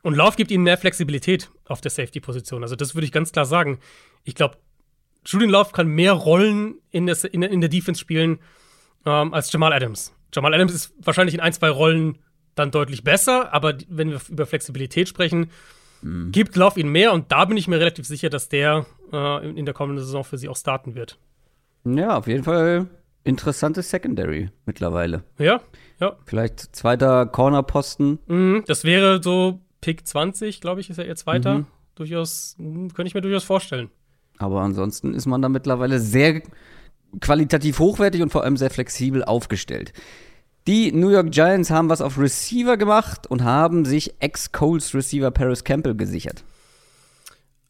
Und 0.03 0.15
Lauf 0.15 0.37
gibt 0.37 0.51
ihnen 0.51 0.65
mehr 0.65 0.79
Flexibilität 0.79 1.51
auf 1.67 1.83
der 1.83 1.91
Safety-Position. 1.91 2.63
Also, 2.63 2.75
das 2.75 2.95
würde 2.95 3.05
ich 3.05 3.13
ganz 3.13 3.33
klar 3.33 3.45
sagen. 3.45 3.81
Ich 4.25 4.35
glaube, 4.35 4.57
Julian 5.27 5.51
Love 5.51 5.73
kann 5.73 5.89
mehr 5.89 6.13
Rollen 6.13 6.77
in 6.91 7.07
der, 7.07 7.17
in, 7.33 7.43
in 7.43 7.61
der 7.61 7.71
Defense 7.71 8.01
spielen 8.01 8.39
ähm, 9.07 9.35
als 9.35 9.53
Jamal 9.53 9.73
Adams. 9.73 10.13
Jamal 10.33 10.55
Adams 10.55 10.73
ist 10.73 10.95
wahrscheinlich 11.03 11.35
in 11.35 11.41
ein, 11.41 11.53
zwei 11.53 11.71
Rollen 11.71 12.19
dann 12.55 12.71
deutlich 12.71 13.05
besser, 13.05 13.53
aber 13.53 13.75
wenn 13.89 14.11
wir 14.11 14.21
über 14.29 14.47
Flexibilität 14.47 15.09
sprechen, 15.09 15.51
mhm. 16.03 16.33
gibt 16.33 16.57
Love 16.57 16.79
ihnen 16.79 16.91
mehr 16.91 17.13
und 17.13 17.33
da 17.33 17.45
bin 17.45 17.57
ich 17.57 17.69
mir 17.69 17.79
relativ 17.79 18.07
sicher, 18.07 18.31
dass 18.31 18.49
der 18.49 18.87
äh, 19.13 19.49
in, 19.49 19.65
der 19.65 19.75
kommenden 19.75 20.05
Saison 20.05 20.25
für 20.25 20.39
sie 20.39 20.49
auch 20.49 20.57
starten 20.57 20.95
wird. 20.95 21.19
Ja, 21.85 22.17
auf 22.17 22.27
jeden 22.27 22.45
Fall 22.45 22.87
interessantes 23.25 23.91
Secondary 23.91 24.51
mittlerweile. 24.67 25.23
Ja, 25.39 25.61
ja. 26.01 26.17
Vielleicht 26.27 26.75
zweiter 26.75 27.27
Cornerposten. 27.27 28.19
Mhm, 28.27 28.65
das 28.67 28.85
wäre 28.85 29.23
so 29.23 29.61
Pick 29.81 30.07
20, 30.07 30.61
glaube 30.61 30.81
ich, 30.81 30.91
ist 30.91 30.99
er 30.99 31.07
jetzt 31.07 31.27
weiter. 31.27 31.59
Mhm. 31.59 31.67
Durchaus, 31.95 32.57
hm, 32.59 32.93
könnte 32.95 33.09
ich 33.09 33.15
mir 33.15 33.21
durchaus 33.21 33.45
vorstellen. 33.45 33.91
Aber 34.39 34.61
ansonsten 34.63 35.15
ist 35.15 35.27
man 35.27 35.43
da 35.43 35.49
mittlerweile 35.49 36.01
sehr 36.01 36.43
qualitativ 37.21 37.79
hochwertig 37.79 38.23
und 38.23 38.31
vor 38.31 38.45
allem 38.45 38.57
sehr 38.57 38.71
flexibel 38.71 39.25
aufgestellt. 39.25 39.93
Die 40.67 40.93
New 40.93 41.11
York 41.11 41.33
Giants 41.33 41.71
haben 41.71 41.89
was 41.89 42.01
auf 42.01 42.19
Receiver 42.19 42.77
gemacht 42.77 43.27
und 43.27 43.43
haben 43.43 43.85
sich 43.85 44.15
Ex-Coles 44.21 44.95
Receiver 44.95 45.31
Paris 45.31 45.65
Campbell 45.65 45.97
gesichert. 45.97 46.45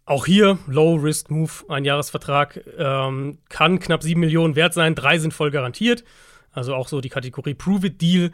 Auch 0.05 0.27
hier 0.27 0.59
Low-Risk-Move, 0.67 1.53
ein 1.69 1.85
Jahresvertrag, 1.85 2.61
ähm, 2.77 3.39
kann 3.49 3.79
knapp 3.79 4.03
7 4.03 4.21
Millionen 4.21 4.57
wert 4.57 4.75
sein, 4.75 4.95
drei 4.95 5.19
sind 5.19 5.33
voll 5.33 5.51
garantiert. 5.51 6.05
Also 6.53 6.75
auch 6.75 6.89
so 6.89 7.01
die 7.01 7.09
Kategorie 7.09 7.55
Prove-It-Deal. 7.55 8.31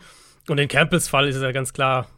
Und 0.49 0.59
in 0.59 0.66
Campbells 0.66 1.09
Fall 1.09 1.29
ist 1.29 1.37
es 1.37 1.42
ja 1.42 1.53
ganz 1.53 1.73
klar, 1.73 2.09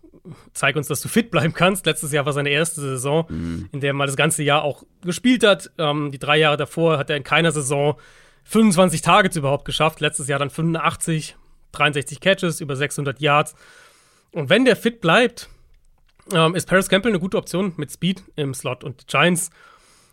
zeig 0.54 0.76
uns, 0.76 0.88
dass 0.88 1.00
du 1.02 1.08
fit 1.08 1.30
bleiben 1.30 1.52
kannst. 1.52 1.84
Letztes 1.84 2.12
Jahr 2.12 2.24
war 2.26 2.32
seine 2.32 2.50
erste 2.50 2.80
Saison, 2.80 3.26
mhm. 3.28 3.68
in 3.72 3.80
der 3.80 3.90
er 3.90 3.94
mal 3.94 4.06
das 4.06 4.16
ganze 4.16 4.42
Jahr 4.42 4.62
auch 4.62 4.84
gespielt 5.02 5.44
hat. 5.44 5.70
Ähm, 5.78 6.10
die 6.10 6.18
drei 6.18 6.38
Jahre 6.38 6.56
davor 6.56 6.96
hat 6.96 7.10
er 7.10 7.16
in 7.16 7.24
keiner 7.24 7.52
Saison 7.52 7.96
25 8.50 9.00
Targets 9.00 9.36
überhaupt 9.36 9.64
geschafft. 9.64 10.00
Letztes 10.00 10.26
Jahr 10.26 10.40
dann 10.40 10.50
85, 10.50 11.36
63 11.70 12.18
Catches, 12.18 12.60
über 12.60 12.74
600 12.74 13.20
Yards. 13.20 13.54
Und 14.32 14.50
wenn 14.50 14.64
der 14.64 14.74
fit 14.74 15.00
bleibt, 15.00 15.48
ähm, 16.32 16.56
ist 16.56 16.66
Paris 16.66 16.88
Campbell 16.88 17.12
eine 17.12 17.20
gute 17.20 17.36
Option 17.36 17.74
mit 17.76 17.92
Speed 17.92 18.24
im 18.34 18.52
Slot. 18.52 18.82
Und 18.82 19.02
die 19.02 19.06
Giants, 19.06 19.50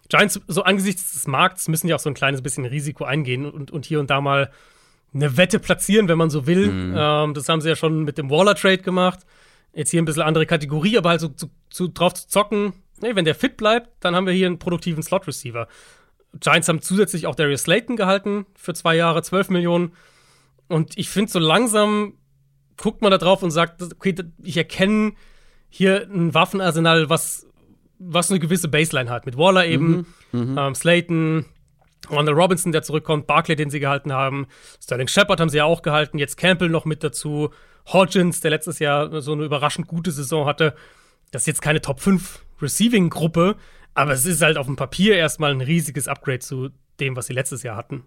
Giants, 0.10 0.40
so 0.48 0.62
angesichts 0.62 1.14
des 1.14 1.26
Markts, 1.26 1.68
müssen 1.68 1.88
ja 1.88 1.96
auch 1.96 2.00
so 2.00 2.12
ein 2.12 2.14
kleines 2.14 2.44
bisschen 2.44 2.66
Risiko 2.66 3.06
eingehen 3.06 3.50
und, 3.50 3.72
und 3.72 3.86
hier 3.88 4.00
und 4.00 4.12
da 4.12 4.22
mal 4.22 4.52
eine 5.16 5.36
Wette 5.36 5.58
platzieren, 5.58 6.08
wenn 6.08 6.20
man 6.20 6.30
so 6.30 6.46
will. 6.46 6.68
Mhm. 6.68 6.96
Ähm, 6.96 7.34
das 7.34 7.50
haben 7.50 7.62
sie 7.62 7.70
ja 7.70 7.76
schon 7.76 8.04
mit 8.04 8.20
dem 8.20 8.30
Waller-Trade 8.30 8.84
gemacht. 8.84 9.22
Jetzt 9.74 9.90
hier 9.90 10.02
ein 10.02 10.06
bisschen 10.06 10.22
andere 10.22 10.46
Kategorie, 10.46 10.96
aber 10.96 11.10
halt 11.10 11.22
so, 11.22 11.32
so, 11.36 11.48
so 11.72 11.90
drauf 11.92 12.14
zu 12.14 12.28
zocken. 12.28 12.74
Nee, 13.02 13.16
wenn 13.16 13.26
der 13.26 13.36
fit 13.36 13.58
bleibt, 13.58 13.90
dann 14.00 14.16
haben 14.16 14.28
wir 14.28 14.34
hier 14.34 14.46
einen 14.46 14.60
produktiven 14.60 15.02
Slot-Receiver. 15.02 15.68
Giants 16.40 16.68
haben 16.68 16.82
zusätzlich 16.82 17.28
auch 17.28 17.36
Darius 17.36 17.64
Slayton 17.64 17.96
gehalten 17.96 18.46
für 18.56 18.74
zwei 18.74 18.96
Jahre, 18.96 19.22
12 19.22 19.50
Millionen. 19.50 19.94
Und 20.68 20.98
ich 20.98 21.10
finde, 21.10 21.32
so 21.32 21.40
langsam 21.40 22.14
guckt 22.78 23.02
man 23.02 23.12
da 23.12 23.18
drauf 23.18 23.44
und 23.44 23.52
sagt, 23.52 23.82
okay, 23.82 24.16
ich 24.44 24.58
erkenne 24.58 25.14
hier 25.70 26.08
ein 26.12 26.34
Waffenarsenal, 26.34 27.10
was, 27.10 27.48
was 28.00 28.30
eine 28.30 28.40
gewisse 28.40 28.68
Baseline 28.68 29.10
hat. 29.10 29.26
Mit 29.26 29.38
Waller 29.38 29.66
eben, 29.66 30.06
mhm, 30.32 30.52
mhm. 30.52 30.58
ähm, 30.58 30.76
Slayton, 30.76 31.46
Ronald 32.10 32.38
Robinson, 32.38 32.72
der 32.72 32.84
zurückkommt, 32.84 33.28
Barkley, 33.28 33.56
den 33.56 33.70
sie 33.70 33.80
gehalten 33.80 34.14
haben, 34.14 34.48
Sterling 34.82 35.08
Shepard 35.08 35.40
haben 35.40 35.50
sie 35.50 35.58
ja 35.58 35.66
auch 35.66 35.82
gehalten, 35.82 36.20
jetzt 36.20 36.38
Campbell 36.38 36.70
noch 36.70 36.86
mit 36.86 37.04
dazu, 37.04 37.50
Hodgins, 37.88 38.42
der 38.42 38.52
letztes 38.52 38.80
Jahr 38.80 39.22
so 39.22 39.34
eine 39.34 39.46
überraschend 39.46 39.88
gute 39.88 40.12
Saison 40.12 40.46
hatte. 40.46 40.76
Das 41.32 41.44
ist 41.44 41.48
jetzt 41.48 41.62
keine 41.62 41.82
Top 41.82 42.00
5 42.00 42.46
Receiving-Gruppe, 42.62 43.56
aber 43.98 44.12
es 44.12 44.26
ist 44.26 44.42
halt 44.42 44.58
auf 44.58 44.68
dem 44.68 44.76
Papier 44.76 45.16
erstmal 45.16 45.52
ein 45.52 45.62
riesiges 45.62 46.08
Upgrade 46.08 46.40
zu 46.40 46.70
dem, 47.00 47.16
was 47.16 47.28
sie 47.28 47.34
letztes 47.34 47.64
Jahr 47.64 47.76
hatten. 47.76 48.04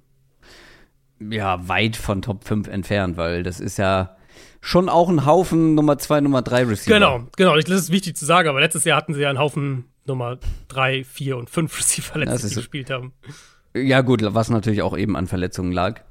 Ja, 1.18 1.68
weit 1.68 1.96
von 1.96 2.22
Top 2.22 2.44
5 2.44 2.68
entfernt, 2.68 3.16
weil 3.16 3.42
das 3.42 3.60
ist 3.60 3.76
ja 3.76 4.16
schon 4.60 4.88
auch 4.88 5.08
ein 5.08 5.26
Haufen 5.26 5.74
Nummer 5.74 5.98
2, 5.98 6.20
Nummer 6.20 6.42
3 6.42 6.64
Receiver. 6.64 6.94
Genau, 6.94 7.26
genau. 7.36 7.56
Das 7.56 7.68
ist 7.68 7.90
wichtig 7.90 8.16
zu 8.16 8.24
sagen, 8.24 8.48
aber 8.48 8.60
letztes 8.60 8.84
Jahr 8.84 8.96
hatten 8.96 9.14
sie 9.14 9.20
ja 9.20 9.30
einen 9.30 9.38
Haufen 9.38 9.86
Nummer 10.06 10.38
3, 10.68 11.04
4 11.04 11.36
und 11.36 11.50
5 11.50 11.76
Receiver 11.78 12.18
letztes 12.20 12.54
Jahr 12.54 12.60
gespielt 12.60 12.90
haben. 12.90 13.12
Ja, 13.74 14.00
gut, 14.00 14.22
was 14.22 14.48
natürlich 14.48 14.82
auch 14.82 14.96
eben 14.96 15.16
an 15.16 15.26
Verletzungen 15.26 15.72
lag. 15.72 16.02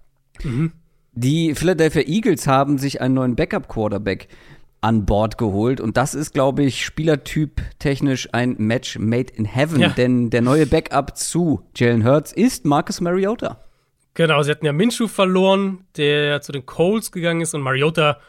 Mhm. 0.44 0.74
Die 1.13 1.56
Philadelphia 1.56 2.04
Eagles 2.04 2.48
haben 2.48 2.78
sich 2.78 3.02
einen 3.02 3.15
neuen 3.15 3.36
Backup-Quarterback 3.36 4.28
an 4.82 5.06
Bord 5.06 5.38
geholt. 5.38 5.82
Und 5.82 5.98
das 5.98 6.13
ist, 6.13 6.34
glaube 6.34 6.63
ich, 6.63 6.86
Spielertyp 6.86 7.62
technisch 7.80 8.30
ein 8.32 8.56
Match 8.58 8.98
made 8.98 9.32
in 9.34 9.46
heaven. 9.46 9.80
Ja. 9.80 9.89
Denn 9.89 10.30
der 10.30 10.42
neue 10.42 10.65
Backup 10.65 11.18
zu 11.18 11.68
Jalen 11.76 12.06
Hurts 12.06 12.32
ist 12.32 12.65
Marcus 12.65 13.02
Mariota. 13.02 13.63
Genau, 14.13 14.42
sie 14.42 14.52
hatten 14.52 14.65
ja 14.65 14.74
Minshew 14.74 15.08
verloren, 15.08 15.86
der 15.96 16.42
zu 16.42 16.52
den 16.52 16.65
Colts 16.65 17.12
gegangen 17.12 17.42
ist. 17.42 17.54
Und 17.54 17.62
Mariota 17.62 18.20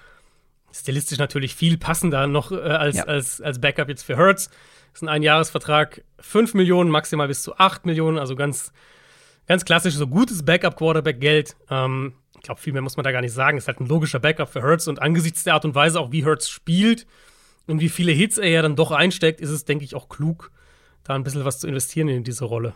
stilistisch 0.73 1.19
natürlich 1.19 1.55
viel 1.55 1.79
passender 1.79 2.27
noch 2.27 2.53
äh, 2.53 2.57
als, 2.57 2.97
ja. 2.97 3.05
als, 3.05 3.41
als 3.41 3.61
Backup 3.61 3.89
jetzt 3.89 4.03
für 4.03 4.17
Hurts. 4.17 4.49
Das 4.49 4.99
ist 4.99 5.03
ein 5.03 5.09
Einjahresvertrag, 5.09 6.05
5 6.19 6.55
Millionen, 6.55 6.91
maximal 6.91 7.29
bis 7.29 7.43
zu 7.43 7.57
8 7.57 7.87
Millionen, 7.87 8.19
also 8.19 8.35
ganz, 8.35 8.73
ganz 9.47 9.65
klassisch, 9.65 9.95
so 9.95 10.07
gutes 10.07 10.45
Backup-Quarterback-Geld. 10.45 11.57
Ähm, 11.71 12.15
ich 12.41 12.45
glaube, 12.45 12.59
viel 12.59 12.73
mehr 12.73 12.81
muss 12.81 12.97
man 12.97 13.05
da 13.05 13.13
gar 13.13 13.21
nicht 13.21 13.35
sagen. 13.35 13.59
Ist 13.59 13.69
halt 13.69 13.81
ein 13.81 13.87
logischer 13.87 14.19
Backup 14.19 14.49
für 14.49 14.63
Hurts 14.63 14.89
und 14.89 15.03
angesichts 15.03 15.45
der 15.45 15.55
Art 15.55 15.67
und 15.67 15.75
Weise 15.75 16.01
auch, 16.01 16.11
wie 16.11 16.25
Hurts 16.25 16.49
spielt 16.49 17.07
und 17.67 17.81
wie 17.81 17.91
viele 17.91 18.13
Hits 18.13 18.39
er 18.39 18.49
ja 18.49 18.63
dann 18.63 18.77
doch 18.77 18.93
einsteckt, 18.93 19.43
ist 19.43 19.51
es, 19.51 19.67
denke 19.67 19.85
ich, 19.85 19.95
auch 19.95 20.09
klug, 20.09 20.51
da 21.05 21.15
ein 21.15 21.23
bisschen 21.23 21.45
was 21.45 21.61
zu 21.61 21.69
investieren 21.69 22.09
in 22.09 22.25
diese 22.25 22.47
Rolle. 22.47 22.73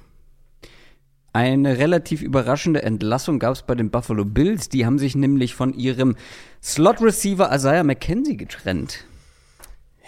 Eine 1.33 1.79
relativ 1.79 2.21
überraschende 2.21 2.83
Entlassung 2.83 3.39
gab 3.39 3.55
es 3.55 3.63
bei 3.63 3.75
den 3.75 3.91
Buffalo 3.91 4.27
Bills. 4.27 4.69
Die 4.69 4.85
haben 4.85 4.99
sich 4.99 5.17
nämlich 5.17 5.55
von 5.55 5.73
ihrem 5.73 6.15
Slot-Receiver 6.63 7.51
Isaiah 7.53 7.85
McKenzie 7.85 8.37
getrennt. 8.37 9.07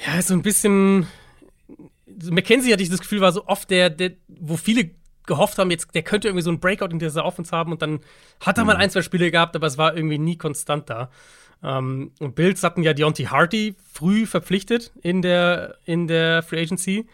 Ja, 0.07 0.21
so 0.21 0.35
ein 0.35 0.43
bisschen. 0.43 1.07
McKenzie 2.07 2.73
hatte 2.73 2.83
ich 2.83 2.91
das 2.91 3.01
Gefühl, 3.01 3.23
war 3.23 3.33
so 3.33 3.47
oft 3.47 3.71
der, 3.71 3.89
der 3.89 4.13
wo 4.29 4.57
viele 4.59 4.91
gehofft 5.27 5.59
haben, 5.59 5.71
jetzt, 5.71 5.95
der 5.95 6.03
könnte 6.03 6.29
irgendwie 6.29 6.43
so 6.43 6.51
ein 6.51 6.61
Breakout 6.61 6.87
in 6.87 6.99
dieser 6.99 7.25
Offense 7.25 7.55
haben 7.55 7.73
und 7.73 7.83
dann 7.83 8.01
hat 8.41 8.59
er 8.59 8.65
mhm. 8.65 8.69
mal 8.69 8.77
ein, 8.77 8.91
zwei 8.91 9.03
Spiele 9.03 9.31
gehabt, 9.31 9.57
aber 9.57 9.67
es 9.67 9.79
war 9.79 9.97
irgendwie 9.97 10.19
nie 10.19 10.37
konstant 10.37 10.89
da. 10.89 11.11
Ähm, 11.63 12.13
und 12.21 12.35
Bills 12.35 12.63
hatten 12.63 12.83
ja 12.83 12.93
Deontay 12.93 13.25
Harty 13.27 13.75
früh 13.93 14.27
verpflichtet 14.27 14.93
in 15.03 15.23
der, 15.23 15.77
in 15.85 16.07
der 16.07 16.43
Free 16.43 16.61
Agency. 16.61 17.07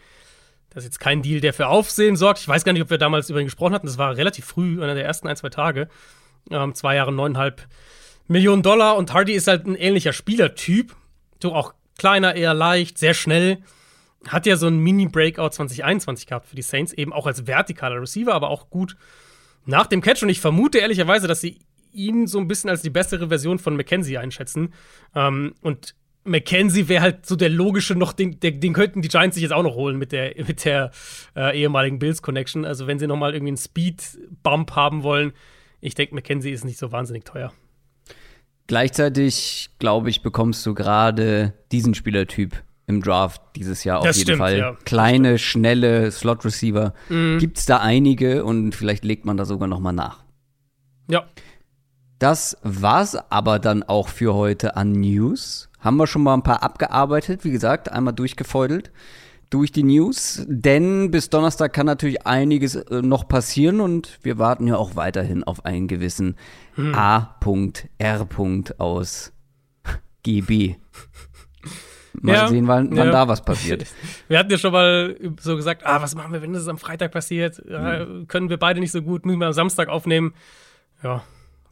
Das 0.69 0.83
ist 0.83 0.93
jetzt 0.93 0.99
kein 0.99 1.21
Deal, 1.21 1.39
der 1.39 1.53
für 1.53 1.67
Aufsehen 1.67 2.15
sorgt. 2.15 2.39
Ich 2.39 2.47
weiß 2.47 2.63
gar 2.65 2.73
nicht, 2.73 2.81
ob 2.81 2.89
wir 2.89 2.97
damals 2.97 3.29
über 3.29 3.39
ihn 3.39 3.45
gesprochen 3.45 3.73
hatten. 3.73 3.87
Das 3.87 3.97
war 3.97 4.17
relativ 4.17 4.45
früh, 4.45 4.81
einer 4.81 4.95
der 4.95 5.05
ersten 5.05 5.27
ein, 5.27 5.35
zwei 5.35 5.49
Tage. 5.49 5.87
Ähm, 6.49 6.73
zwei 6.73 6.95
Jahre, 6.95 7.11
neuneinhalb 7.11 7.61
Millionen 8.27 8.63
Dollar. 8.63 8.97
Und 8.97 9.13
Hardy 9.13 9.33
ist 9.33 9.47
halt 9.47 9.67
ein 9.67 9.75
ähnlicher 9.75 10.13
Spielertyp. 10.13 10.95
So 11.41 11.53
auch 11.53 11.73
kleiner, 11.97 12.35
eher 12.35 12.53
leicht, 12.53 12.97
sehr 12.97 13.13
schnell 13.13 13.59
hat 14.27 14.45
ja 14.45 14.55
so 14.55 14.67
ein 14.67 14.77
Mini-Breakout 14.77 15.49
2021 15.49 16.27
gehabt 16.27 16.47
für 16.47 16.55
die 16.55 16.61
Saints, 16.61 16.93
eben 16.93 17.13
auch 17.13 17.27
als 17.27 17.41
vertikaler 17.41 18.01
Receiver, 18.01 18.33
aber 18.33 18.49
auch 18.49 18.69
gut 18.69 18.95
nach 19.65 19.87
dem 19.87 20.01
Catch. 20.01 20.23
Und 20.23 20.29
ich 20.29 20.39
vermute 20.39 20.79
ehrlicherweise, 20.79 21.27
dass 21.27 21.41
sie 21.41 21.59
ihn 21.91 22.27
so 22.27 22.39
ein 22.39 22.47
bisschen 22.47 22.69
als 22.69 22.81
die 22.81 22.89
bessere 22.89 23.27
Version 23.27 23.59
von 23.59 23.75
McKenzie 23.75 24.17
einschätzen. 24.17 24.73
Ähm, 25.15 25.53
und 25.61 25.95
McKenzie 26.25 26.87
wäre 26.87 27.01
halt 27.01 27.25
so 27.25 27.35
der 27.35 27.49
logische 27.49 27.95
noch, 27.95 28.13
den, 28.13 28.39
der, 28.39 28.51
den 28.51 28.73
könnten 28.73 29.01
die 29.01 29.09
Giants 29.09 29.35
sich 29.35 29.43
jetzt 29.43 29.51
auch 29.51 29.63
noch 29.63 29.75
holen 29.75 29.97
mit 29.97 30.11
der, 30.11 30.33
mit 30.47 30.65
der 30.65 30.91
äh, 31.35 31.59
ehemaligen 31.59 31.99
Bills-Connection. 31.99 32.65
Also 32.65 32.87
wenn 32.87 32.99
sie 32.99 33.07
noch 33.07 33.17
mal 33.17 33.33
irgendwie 33.33 33.51
einen 33.51 33.57
Speed-Bump 33.57 34.71
haben 34.75 35.03
wollen, 35.03 35.33
ich 35.81 35.95
denke, 35.95 36.15
McKenzie 36.15 36.51
ist 36.51 36.63
nicht 36.63 36.79
so 36.79 36.91
wahnsinnig 36.91 37.25
teuer. 37.25 37.51
Gleichzeitig, 38.67 39.71
glaube 39.79 40.09
ich, 40.09 40.21
bekommst 40.21 40.65
du 40.65 40.73
gerade 40.73 41.53
diesen 41.73 41.93
Spielertyp 41.93 42.63
im 42.85 43.01
Draft 43.01 43.41
dieses 43.55 43.83
Jahr 43.83 43.99
auf 43.99 44.05
das 44.05 44.17
jeden 44.17 44.27
stimmt, 44.27 44.39
Fall. 44.39 44.57
Ja. 44.57 44.77
Kleine, 44.83 45.37
schnelle 45.37 46.11
Slot-Receiver. 46.11 46.93
Mhm. 47.09 47.39
Gibt 47.39 47.57
es 47.57 47.65
da 47.65 47.77
einige 47.77 48.43
und 48.43 48.75
vielleicht 48.75 49.05
legt 49.05 49.25
man 49.25 49.37
da 49.37 49.45
sogar 49.45 49.67
noch 49.67 49.79
mal 49.79 49.93
nach. 49.93 50.23
Ja. 51.09 51.25
Das 52.19 52.57
war's 52.63 53.15
aber 53.31 53.59
dann 53.59 53.83
auch 53.83 54.07
für 54.07 54.33
heute 54.33 54.75
an 54.75 54.91
News. 54.91 55.69
Haben 55.79 55.97
wir 55.97 56.07
schon 56.07 56.23
mal 56.23 56.33
ein 56.33 56.43
paar 56.43 56.63
abgearbeitet, 56.63 57.43
wie 57.43 57.51
gesagt, 57.51 57.91
einmal 57.91 58.13
durchgefeudelt 58.13 58.91
durch 59.53 59.71
die 59.71 59.83
News, 59.83 60.43
denn 60.47 61.11
bis 61.11 61.29
Donnerstag 61.29 61.73
kann 61.73 61.85
natürlich 61.85 62.25
einiges 62.25 62.73
äh, 62.73 63.03
noch 63.03 63.27
passieren 63.27 63.81
und 63.81 64.17
wir 64.23 64.39
warten 64.39 64.65
ja 64.65 64.77
auch 64.77 64.95
weiterhin 64.95 65.43
auf 65.43 65.63
einen 65.63 65.87
gewissen 65.87 66.37
hm. 66.73 66.95
A.R. 66.95 68.27
aus 68.79 69.31
GB. 70.23 70.77
Mal 72.21 72.33
ja, 72.33 72.47
sehen, 72.47 72.67
wann, 72.67 72.89
wann 72.91 73.07
ja. 73.07 73.11
da 73.11 73.27
was 73.27 73.43
passiert. 73.43 73.85
Wir 74.27 74.37
hatten 74.37 74.51
ja 74.51 74.57
schon 74.57 74.71
mal 74.71 75.17
so 75.39 75.55
gesagt, 75.55 75.85
ah, 75.85 76.01
was 76.01 76.15
machen 76.15 76.31
wir, 76.31 76.41
wenn 76.41 76.53
das 76.53 76.67
am 76.67 76.77
Freitag 76.77 77.11
passiert? 77.11 77.61
Ja, 77.67 78.05
mhm. 78.05 78.27
können 78.27 78.49
wir 78.49 78.57
beide 78.57 78.79
nicht 78.79 78.91
so 78.91 79.01
gut, 79.01 79.25
müssen 79.25 79.39
wir 79.39 79.47
am 79.47 79.53
Samstag 79.53 79.89
aufnehmen. 79.89 80.33
Ja, 81.03 81.23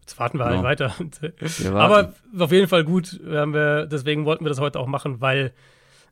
jetzt 0.02 0.20
warten 0.20 0.40
wir 0.40 0.46
halt 0.46 0.64
weiter. 0.64 0.94
Wir 1.40 1.76
Aber 1.76 2.14
auf 2.38 2.52
jeden 2.52 2.68
Fall 2.68 2.84
gut, 2.84 3.20
haben 3.30 3.54
wir, 3.54 3.86
deswegen 3.86 4.26
wollten 4.26 4.44
wir 4.44 4.50
das 4.50 4.60
heute 4.60 4.80
auch 4.80 4.88
machen, 4.88 5.22
weil 5.22 5.54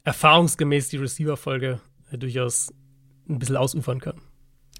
erfahrungsgemäß 0.03 0.89
die 0.89 0.97
Receiver-Folge 0.97 1.79
durchaus 2.11 2.71
ein 3.27 3.39
bisschen 3.39 3.57
ausufern 3.57 3.99
kann. 3.99 4.21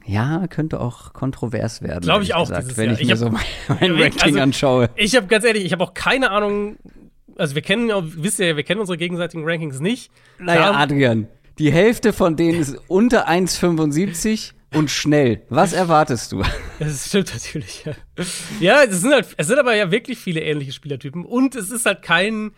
Ja, 0.05 0.47
könnte 0.47 0.79
auch 0.79 1.13
kontrovers 1.13 1.81
werden. 1.81 2.01
Glaube 2.01 2.23
ich 2.23 2.33
auch, 2.33 2.47
gesagt, 2.47 2.77
wenn 2.77 2.93
ich, 2.93 3.01
ich 3.01 3.07
mir 3.07 3.11
hab, 3.11 3.17
so 3.19 3.29
mein, 3.29 3.43
mein 3.67 3.91
Ranking 4.01 4.21
also, 4.21 4.39
anschaue. 4.39 4.89
Ich 4.95 5.15
habe 5.15 5.27
ganz 5.27 5.43
ehrlich, 5.43 5.65
ich 5.65 5.71
habe 5.71 5.83
auch 5.83 5.93
keine 5.93 6.31
Ahnung, 6.31 6.77
also 7.39 7.55
wir 7.55 7.61
kennen, 7.61 7.89
wisst 8.17 8.39
ihr, 8.39 8.55
wir 8.55 8.63
kennen 8.63 8.79
unsere 8.79 8.97
gegenseitigen 8.97 9.43
Rankings 9.45 9.79
nicht. 9.79 10.11
Naja, 10.39 10.71
Adrian, 10.71 11.27
die 11.57 11.71
Hälfte 11.71 12.13
von 12.13 12.35
denen 12.35 12.61
ist 12.61 12.77
unter 12.87 13.27
1,75 13.27 14.53
und 14.73 14.91
schnell. 14.91 15.41
Was 15.49 15.73
erwartest 15.73 16.31
du? 16.31 16.43
Das 16.79 17.07
stimmt 17.07 17.33
natürlich, 17.33 17.83
ja. 17.83 17.93
Ja, 18.61 18.83
es 18.83 19.01
sind 19.01 19.11
halt, 19.11 19.27
es 19.35 19.47
sind 19.47 19.59
aber 19.59 19.75
ja 19.75 19.91
wirklich 19.91 20.17
viele 20.17 20.39
ähnliche 20.39 20.71
Spielertypen 20.71 21.25
und 21.25 21.55
es 21.55 21.71
ist 21.71 21.85
halt 21.85 22.01
kein, 22.01 22.51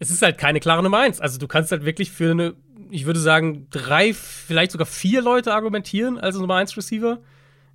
es 0.00 0.10
ist 0.10 0.22
halt 0.22 0.38
keine 0.38 0.58
klare 0.58 0.82
Nummer 0.82 0.98
eins. 0.98 1.20
Also 1.20 1.38
du 1.38 1.46
kannst 1.46 1.70
halt 1.70 1.84
wirklich 1.84 2.10
für 2.10 2.32
eine, 2.32 2.54
ich 2.90 3.06
würde 3.06 3.20
sagen, 3.20 3.68
drei, 3.70 4.12
vielleicht 4.12 4.72
sogar 4.72 4.86
vier 4.86 5.22
Leute 5.22 5.54
argumentieren 5.54 6.18
als 6.18 6.36
Nummer 6.36 6.56
eins 6.56 6.76
Receiver 6.76 7.20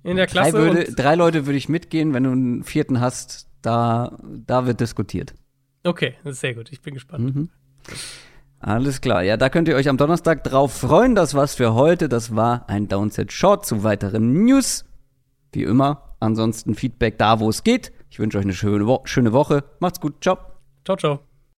in 0.02 0.16
der 0.16 0.26
Klasse. 0.26 0.52
Drei, 0.52 0.60
würde, 0.60 0.92
drei 0.92 1.14
Leute 1.14 1.46
würde 1.46 1.56
ich 1.56 1.70
mitgehen, 1.70 2.12
wenn 2.12 2.24
du 2.24 2.30
einen 2.32 2.62
vierten 2.62 3.00
hast, 3.00 3.48
da, 3.62 4.18
da 4.22 4.66
wird 4.66 4.80
diskutiert. 4.80 5.32
Okay, 5.84 6.14
sehr 6.24 6.54
gut. 6.54 6.72
Ich 6.72 6.80
bin 6.80 6.94
gespannt. 6.94 7.34
Mhm. 7.34 7.50
Alles 8.58 9.02
klar. 9.02 9.22
Ja, 9.22 9.36
da 9.36 9.50
könnt 9.50 9.68
ihr 9.68 9.76
euch 9.76 9.90
am 9.90 9.98
Donnerstag 9.98 10.42
drauf 10.42 10.72
freuen. 10.72 11.14
Das 11.14 11.34
war's 11.34 11.54
für 11.54 11.74
heute. 11.74 12.08
Das 12.08 12.34
war 12.34 12.68
ein 12.68 12.88
Downset 12.88 13.30
Short 13.30 13.66
zu 13.66 13.84
weiteren 13.84 14.44
News. 14.44 14.86
Wie 15.52 15.64
immer. 15.64 16.16
Ansonsten 16.18 16.74
Feedback 16.74 17.18
da, 17.18 17.40
wo 17.40 17.50
es 17.50 17.62
geht. 17.62 17.92
Ich 18.08 18.18
wünsche 18.18 18.38
euch 18.38 18.44
eine 18.44 18.54
schöne, 18.54 18.86
Wo 18.86 19.02
schöne 19.04 19.32
Woche. 19.34 19.64
Macht's 19.80 20.00
gut. 20.00 20.22
Ciao. 20.22 20.38
Ciao, 20.84 20.96
ciao. 20.96 21.33